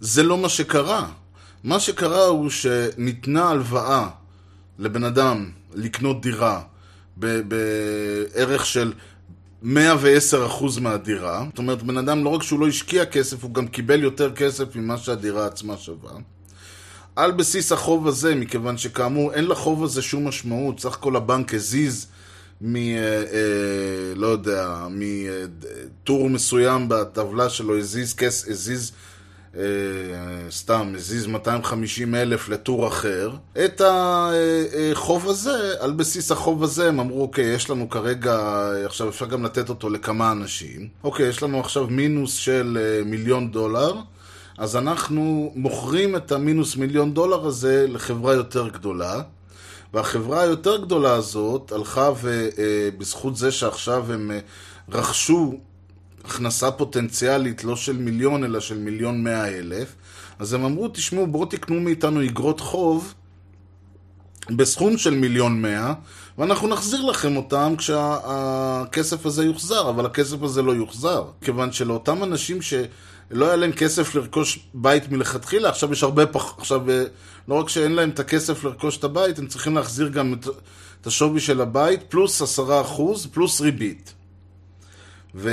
[0.00, 1.08] זה לא מה שקרה.
[1.64, 4.08] מה שקרה הוא שניתנה הלוואה
[4.78, 6.62] לבן אדם לקנות דירה
[7.16, 8.92] בערך של
[9.64, 9.66] 110%
[10.80, 11.44] מהדירה.
[11.48, 14.76] זאת אומרת, בן אדם לא רק שהוא לא השקיע כסף, הוא גם קיבל יותר כסף
[14.76, 16.12] ממה שהדירה עצמה שווה.
[17.16, 22.06] על בסיס החוב הזה, מכיוון שכאמור אין לחוב הזה שום משמעות, סך הכל הבנק הזיז
[22.60, 22.76] מ...
[22.76, 28.48] אה, אה, לא יודע, מטור מסוים בטבלה שלו, הזיז כס...
[28.48, 28.92] הזיז...
[29.56, 29.62] אה,
[30.50, 33.30] סתם, הזיז 250 אלף לטור אחר.
[33.64, 39.26] את החוב הזה, על בסיס החוב הזה הם אמרו, אוקיי, יש לנו כרגע, עכשיו אפשר
[39.26, 40.88] גם לתת אותו לכמה אנשים.
[41.04, 43.94] אוקיי, יש לנו עכשיו מינוס של אה, מיליון דולר.
[44.58, 49.22] אז אנחנו מוכרים את המינוס מיליון דולר הזה לחברה יותר גדולה.
[49.94, 54.38] והחברה היותר גדולה הזאת הלכה ובזכות זה שעכשיו הם אה,
[54.88, 55.54] רכשו
[56.24, 59.94] הכנסה פוטנציאלית לא של מיליון אלא של מיליון מאה אלף,
[60.38, 63.14] אז הם אמרו, תשמעו, בואו תקנו מאיתנו אגרות חוב
[64.50, 65.94] בסכום של מיליון מאה,
[66.38, 71.24] ואנחנו נחזיר לכם אותם כשהכסף הזה יוחזר, אבל הכסף הזה לא יוחזר.
[71.40, 76.54] כיוון שלאותם אנשים שלא היה להם כסף לרכוש בית מלכתחילה, עכשיו יש הרבה פח...
[76.58, 77.04] עכשיו, אה,
[77.48, 80.46] לא רק שאין להם את הכסף לרכוש את הבית, הם צריכים להחזיר גם את,
[81.00, 84.14] את השווי של הבית, פלוס עשרה אחוז, פלוס ריבית.
[85.34, 85.50] ו...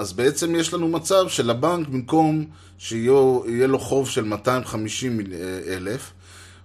[0.00, 2.44] אז בעצם יש לנו מצב שלבנק, במקום
[2.78, 5.20] שיהיה לו חוב של 250
[5.66, 6.12] אלף,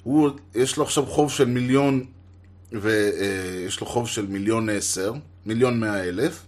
[0.04, 2.06] הוא, יש לו עכשיו חוב של מיליון,
[2.72, 5.14] ויש לו חוב של מיליון עשר,
[5.46, 6.46] מיליון מאה אלף.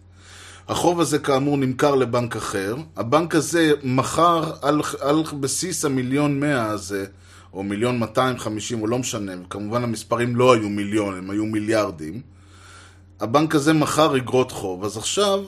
[0.67, 2.75] החוב הזה כאמור נמכר לבנק אחר.
[2.97, 7.05] הבנק הזה מכר על, על בסיס המיליון מאה הזה,
[7.53, 12.21] או מיליון 250, או לא משנה, כמובן המספרים לא היו מיליון, הם היו מיליארדים.
[13.19, 14.83] הבנק הזה מכר אגרות חוב.
[14.83, 15.43] אז עכשיו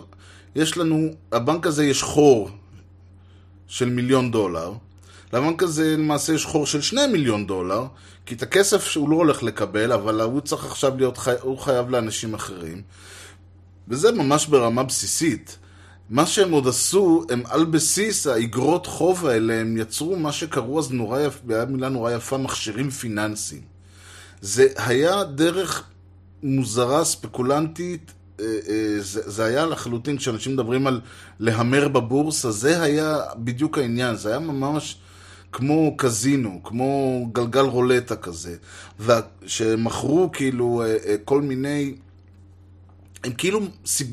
[0.56, 2.50] יש לנו, הבנק הזה יש חור
[3.68, 4.74] של מיליון דולר,
[5.34, 7.86] לבנק הזה למעשה יש חור של שני מיליון דולר,
[8.26, 11.34] כי את הכסף שהוא לא הולך לקבל, אבל הוא צריך עכשיו להיות, חי...
[11.41, 12.82] הוא חייב לאנשים אחרים.
[13.88, 15.58] וזה ממש ברמה בסיסית.
[16.10, 20.91] מה שהם עוד עשו, הם על בסיס האגרות חוב האלה, הם יצרו מה שקראו אז
[20.91, 23.62] נורא יפה, היה מילה נורא יפה, מכשירים פיננסיים.
[24.41, 25.84] זה היה דרך
[26.43, 28.12] מוזרה, ספקולנטית,
[28.99, 31.01] זה, זה היה לחלוטין, כשאנשים מדברים על
[31.39, 34.97] להמר בבורסה, זה היה בדיוק העניין, זה היה ממש
[35.51, 38.55] כמו קזינו, כמו גלגל רולטה כזה,
[39.45, 41.93] שמכרו כאילו אה, כל מיני,
[43.23, 43.59] הם כאילו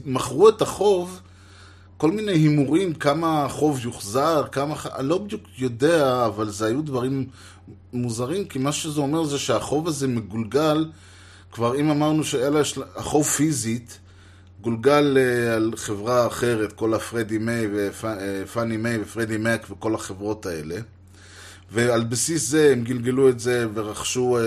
[0.04, 1.20] מכרו את החוב,
[1.96, 7.26] כל מיני הימורים, כמה החוב יוחזר, כמה, אני לא בדיוק יודע, אבל זה היו דברים
[7.92, 10.90] מוזרים, כי מה שזה אומר זה שהחוב הזה מגולגל,
[11.52, 13.98] כבר אם אמרנו שהחוב פיזית,
[14.60, 20.46] גולגל אה, על חברה אחרת, כל הפרדי מיי ופאני אה, מיי ופרדי מק וכל החברות
[20.46, 20.76] האלה.
[21.70, 24.42] ועל בסיס זה הם גלגלו את זה ורכשו אה,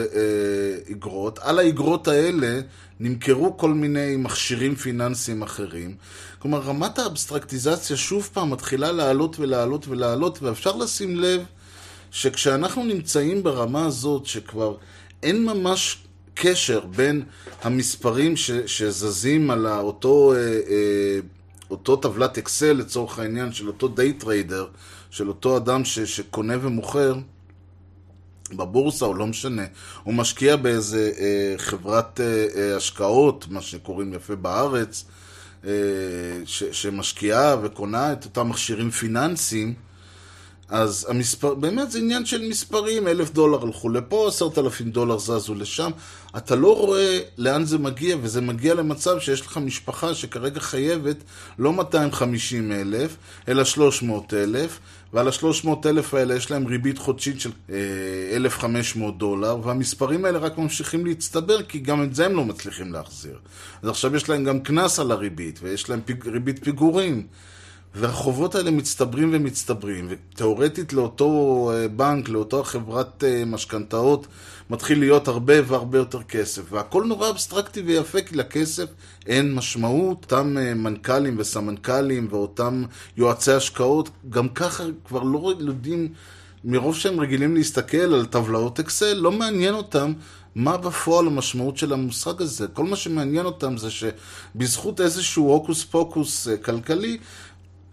[0.87, 1.39] איגרות.
[1.39, 2.59] על האיגרות האלה
[2.99, 5.95] נמכרו כל מיני מכשירים פיננסיים אחרים.
[6.39, 11.41] כלומר, רמת האבסטרקטיזציה שוב פעם מתחילה לעלות ולעלות ולעלות, ואפשר לשים לב
[12.11, 14.75] שכשאנחנו נמצאים ברמה הזאת, שכבר
[15.23, 16.03] אין ממש
[16.41, 17.23] קשר בין
[17.63, 21.19] המספרים ש, שזזים על אותו, אה, אה,
[21.69, 24.67] אותו טבלת אקסל לצורך העניין של אותו day trader,
[25.09, 27.15] של אותו אדם ש, שקונה ומוכר
[28.53, 29.65] בבורסה או לא משנה,
[30.03, 32.19] הוא משקיע באיזה אה, חברת
[32.77, 35.05] השקעות, מה שקוראים יפה בארץ,
[36.45, 39.73] ש, שמשקיעה וקונה את אותם מכשירים פיננסיים,
[40.69, 45.55] אז המספר, באמת זה עניין של מספרים, אלף דולר הלכו לפה, עשרת אלפים דולר זזו
[45.55, 45.91] לשם.
[46.37, 51.17] אתה לא רואה לאן זה מגיע, וזה מגיע למצב שיש לך משפחה שכרגע חייבת
[51.59, 53.15] לא 250 אלף,
[53.47, 54.79] אלא 300 אלף,
[55.13, 57.75] ועל ה-300 אלף האלה יש להם ריבית חודשית של אה,
[58.35, 63.37] 1,500 דולר, והמספרים האלה רק ממשיכים להצטבר, כי גם את זה הם לא מצליחים להחזיר.
[63.81, 67.27] אז עכשיו יש להם גם קנס על הריבית, ויש להם פיג, ריבית פיגורים.
[67.95, 74.27] והחובות האלה מצטברים ומצטברים, ותאורטית לאותו אה, בנק, לאותו חברת אה, משכנתאות,
[74.69, 76.61] מתחיל להיות הרבה והרבה יותר כסף.
[76.71, 78.85] והכל נורא אבסטרקטי ויפה, כי לכסף
[79.27, 80.19] אין משמעות.
[80.23, 82.83] אותם אה, מנכ"לים וסמנכ"לים ואותם
[83.17, 86.07] יועצי השקעות, גם ככה כבר לא יודעים,
[86.63, 90.13] מרוב שהם רגילים להסתכל על טבלאות אקסל, לא מעניין אותם
[90.55, 92.67] מה בפועל המשמעות של המושג הזה?
[92.67, 97.17] כל מה שמעניין אותם זה שבזכות איזשהו הוקוס פוקוס כלכלי,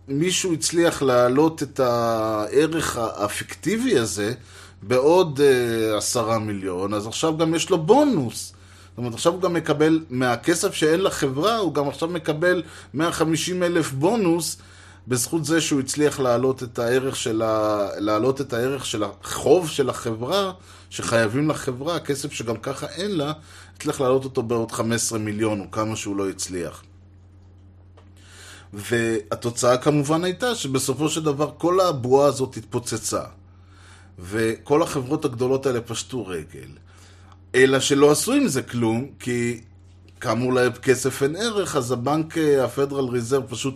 [0.08, 4.34] מישהו הצליח להעלות את הערך הפיקטיבי הזה
[4.82, 8.52] בעוד uh, עשרה מיליון, אז עכשיו גם יש לו בונוס.
[8.88, 12.62] זאת אומרת, עכשיו הוא גם מקבל, מהכסף שאין לחברה, הוא גם עכשיו מקבל
[12.94, 14.56] 150 אלף בונוס
[15.08, 17.86] בזכות זה שהוא הצליח להעלות את הערך של, ה...
[17.98, 20.52] להעלות את הערך של החוב של החברה,
[20.90, 23.32] שחייבים לחברה, כסף שגם ככה אין לה,
[23.76, 26.82] הצליח להעלות אותו בעוד 15 מיליון, או כמה שהוא לא הצליח.
[28.76, 33.22] והתוצאה כמובן הייתה שבסופו של דבר כל הבועה הזאת התפוצצה.
[34.18, 36.68] וכל החברות הגדולות האלה פשטו רגל.
[37.54, 39.60] אלא שלא עשו עם זה כלום, כי
[40.20, 43.74] כאמור לכסף אין ערך, אז הבנק, אה, הפדרל ריזרב פשוט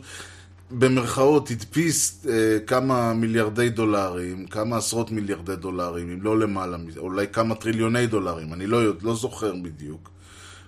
[0.70, 7.54] במרכאות הדפיס אה, כמה מיליארדי דולרים, כמה עשרות מיליארדי דולרים, אם לא למעלה אולי כמה
[7.54, 10.10] טריליוני דולרים, אני לא, לא זוכר בדיוק.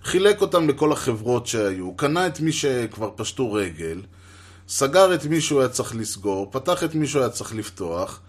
[0.04, 4.00] חילק אותם לכל החברות שהיו, קנה את מי שכבר פשטו רגל,
[4.74, 8.20] סגר את מי שהוא היה צריך לסגור, פתח את מי שהוא היה צריך לפתוח,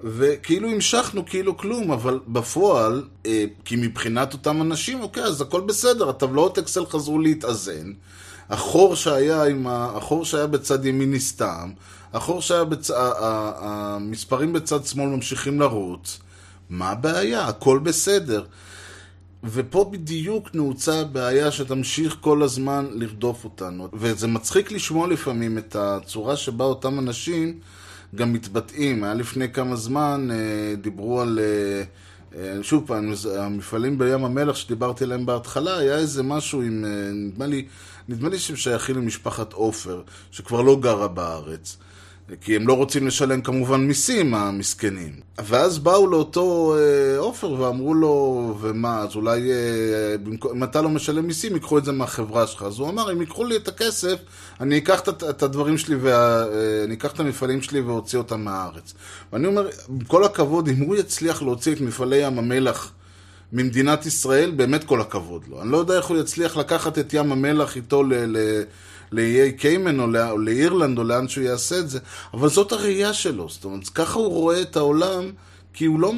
[0.00, 6.08] וכאילו המשכנו כאילו כלום, אבל בפועל, אה, כי מבחינת אותם אנשים, אוקיי, אז הכל בסדר,
[6.08, 7.92] הטבלאות אקסל חזרו להתאזן,
[8.50, 9.92] החור שהיה, עם ה...
[9.96, 11.70] החור שהיה בצד ימין נסתם,
[12.12, 12.90] החור שהיה בצ...
[12.94, 16.18] המספרים בצד שמאל ממשיכים לרוץ,
[16.70, 17.46] מה הבעיה?
[17.46, 18.44] הכל בסדר.
[19.44, 23.88] ופה בדיוק נעוצה הבעיה שתמשיך כל הזמן לרדוף אותנו.
[23.92, 27.58] וזה מצחיק לשמוע לפעמים את הצורה שבה אותם אנשים
[28.14, 29.04] גם מתבטאים.
[29.04, 31.38] היה לפני כמה זמן, אה, דיברו על...
[31.42, 31.82] אה,
[32.38, 36.84] אה, שוב פעם, המפעלים בים המלח שדיברתי עליהם בהתחלה, היה איזה משהו עם,
[37.14, 37.66] נדמה לי,
[38.08, 41.76] נדמה לי שהם שייכים למשפחת עופר, שכבר לא גרה בארץ.
[42.40, 45.12] כי הם לא רוצים לשלם כמובן מיסים, המסכנים.
[45.44, 50.14] ואז באו לאותו אה, עופר אה, ואמרו לו, ומה, אז אולי אה,
[50.52, 52.62] אם אתה לא משלם מיסים, ייקחו את זה מהחברה שלך.
[52.62, 54.16] אז הוא אמר, אם ייקחו לי את הכסף,
[54.60, 58.94] אני אקח את, את הדברים שלי, ואני אה, אקח את המפעלים שלי ואוציא אותם מהארץ.
[59.32, 62.92] ואני אומר, עם כל הכבוד, אם הוא יצליח להוציא את מפעלי ים המלח
[63.52, 65.62] ממדינת ישראל, באמת כל הכבוד לו.
[65.62, 68.14] אני לא יודע איך הוא יצליח לקחת את ים המלח איתו ל...
[68.14, 68.62] ל
[69.14, 71.98] לאיי קיימן או, לא, לאירלנד או לאן שהוא יעשה את זה,
[72.34, 75.30] אבל זאת הראייה שלו, זאת אומרת, ככה הוא רואה את העולם,
[75.72, 76.12] כי הוא לא...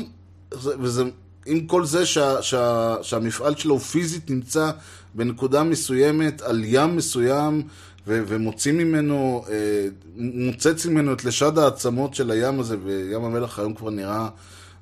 [0.53, 1.05] וזה,
[1.47, 4.71] עם כל זה שה, שה, שהמפעל שלו פיזית נמצא
[5.15, 7.63] בנקודה מסוימת, על ים מסוים,
[8.07, 9.87] ו, ומוציא ממנו, אה,
[10.17, 14.29] מוצץ ממנו את לשד העצמות של הים הזה, וים המלח היום כבר נראה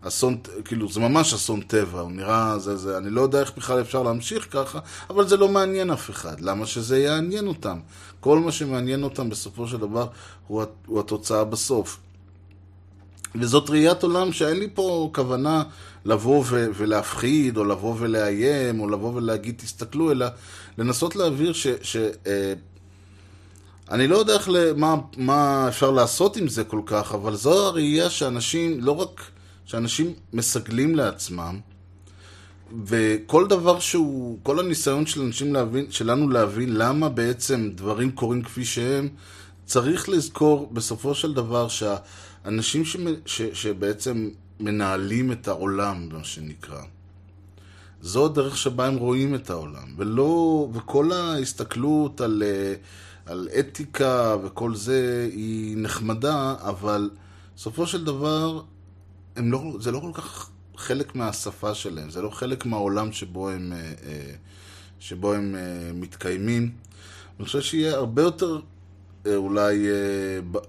[0.07, 3.81] אסון, כאילו, זה ממש אסון טבע, הוא נראה, זה, זה, אני לא יודע איך בכלל
[3.81, 4.79] אפשר להמשיך ככה,
[5.11, 6.41] אבל זה לא מעניין אף אחד.
[6.41, 7.79] למה שזה יעניין אותם?
[8.21, 10.07] כל מה שמעניין אותם בסופו של דבר
[10.47, 11.99] הוא, הוא התוצאה בסוף.
[13.35, 15.63] וזאת ראיית עולם שאין לי פה כוונה
[16.05, 20.27] לבוא ו- ולהפחיד, או לבוא ולאיים, או לבוא ולהגיד תסתכלו, אלא
[20.79, 21.67] לנסות להעביר ש...
[21.83, 22.53] ש אה,
[23.91, 28.11] אני לא יודע איך, מה, מה אפשר לעשות עם זה כל כך, אבל זו הראייה
[28.11, 29.21] שאנשים לא רק
[29.65, 31.61] שאנשים מסגלים לעצמם,
[32.85, 38.65] וכל דבר שהוא, כל הניסיון של אנשים להבין, שלנו להבין למה בעצם דברים קורים כפי
[38.65, 39.09] שהם,
[39.65, 42.97] צריך לזכור בסופו של דבר שהאנשים ש,
[43.27, 46.83] ש, שבעצם מנהלים את העולם, מה שנקרא,
[48.03, 52.43] זו הדרך שבה הם רואים את העולם, ולא, וכל ההסתכלות על,
[53.27, 57.11] על אתיקה וכל זה היא נחמדה, אבל
[57.57, 58.63] בסופו של דבר
[59.37, 63.79] לא, זה לא כל כך חלק מהשפה שלהם, זה לא חלק מהעולם שבו הם, אה,
[63.79, 64.35] אה,
[65.01, 66.71] שבו הם אה, מתקיימים.
[67.39, 68.61] אני חושב שיהיה הרבה יותר,
[69.27, 69.87] אולי,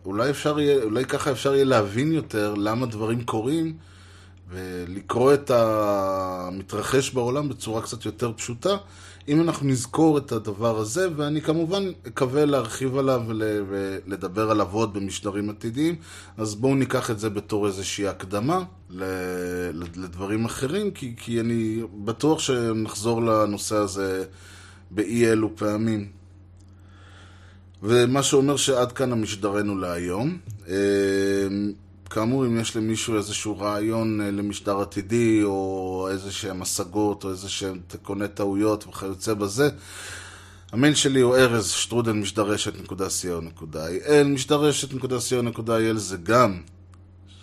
[0.05, 3.77] אולי אפשר יהיה, אולי ככה אפשר יהיה להבין יותר למה דברים קורים
[4.49, 8.77] ולקרוא את המתרחש בעולם בצורה קצת יותר פשוטה.
[9.27, 15.49] אם אנחנו נזכור את הדבר הזה, ואני כמובן אקווה להרחיב עליו ולדבר עליו עוד במשדרים
[15.49, 15.95] עתידיים,
[16.37, 18.63] אז בואו ניקח את זה בתור איזושהי הקדמה
[19.95, 24.23] לדברים אחרים, כי, כי אני בטוח שנחזור לנושא הזה
[24.91, 26.07] באי אלו פעמים.
[27.83, 30.37] ומה שאומר שעד כאן המשדרנו להיום.
[32.05, 37.29] אמ, כאמור, אם יש למישהו איזשהו רעיון אה, למשדר עתידי, או איזה שהם השגות, או
[37.29, 39.69] איזה שהם תיקוני טעויות וכיוצא בזה,
[40.71, 46.61] המייל שלי הוא ארז שטרודל משדרשת.co.il משדרשת.co.il זה גם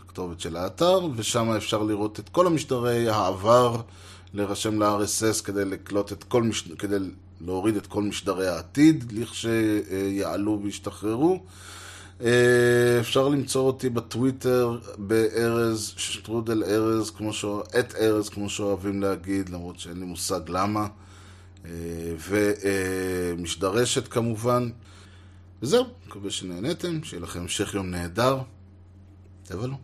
[0.05, 3.77] הכתובת של האתר, ושם אפשר לראות את כל המשדרי העבר,
[4.35, 6.63] להירשם ל-RSS כדי לקלוט את כל מש...
[6.63, 6.97] כדי
[7.41, 11.41] להוריד את כל משדרי העתיד, לכשיעלו וישתחררו.
[12.23, 17.45] אה, אפשר למצוא אותי בטוויטר בארז, שטרודל ארז, כמו ש...
[17.79, 20.87] את ארז, כמו שאוהבים להגיד, למרות שאין לי מושג למה.
[21.65, 21.71] אה,
[23.39, 24.71] ומשדרשת כמובן.
[25.63, 28.39] וזהו, מקווה שנהניתם, שיהיה לכם המשך יום נהדר.
[29.45, 29.77] תבלו.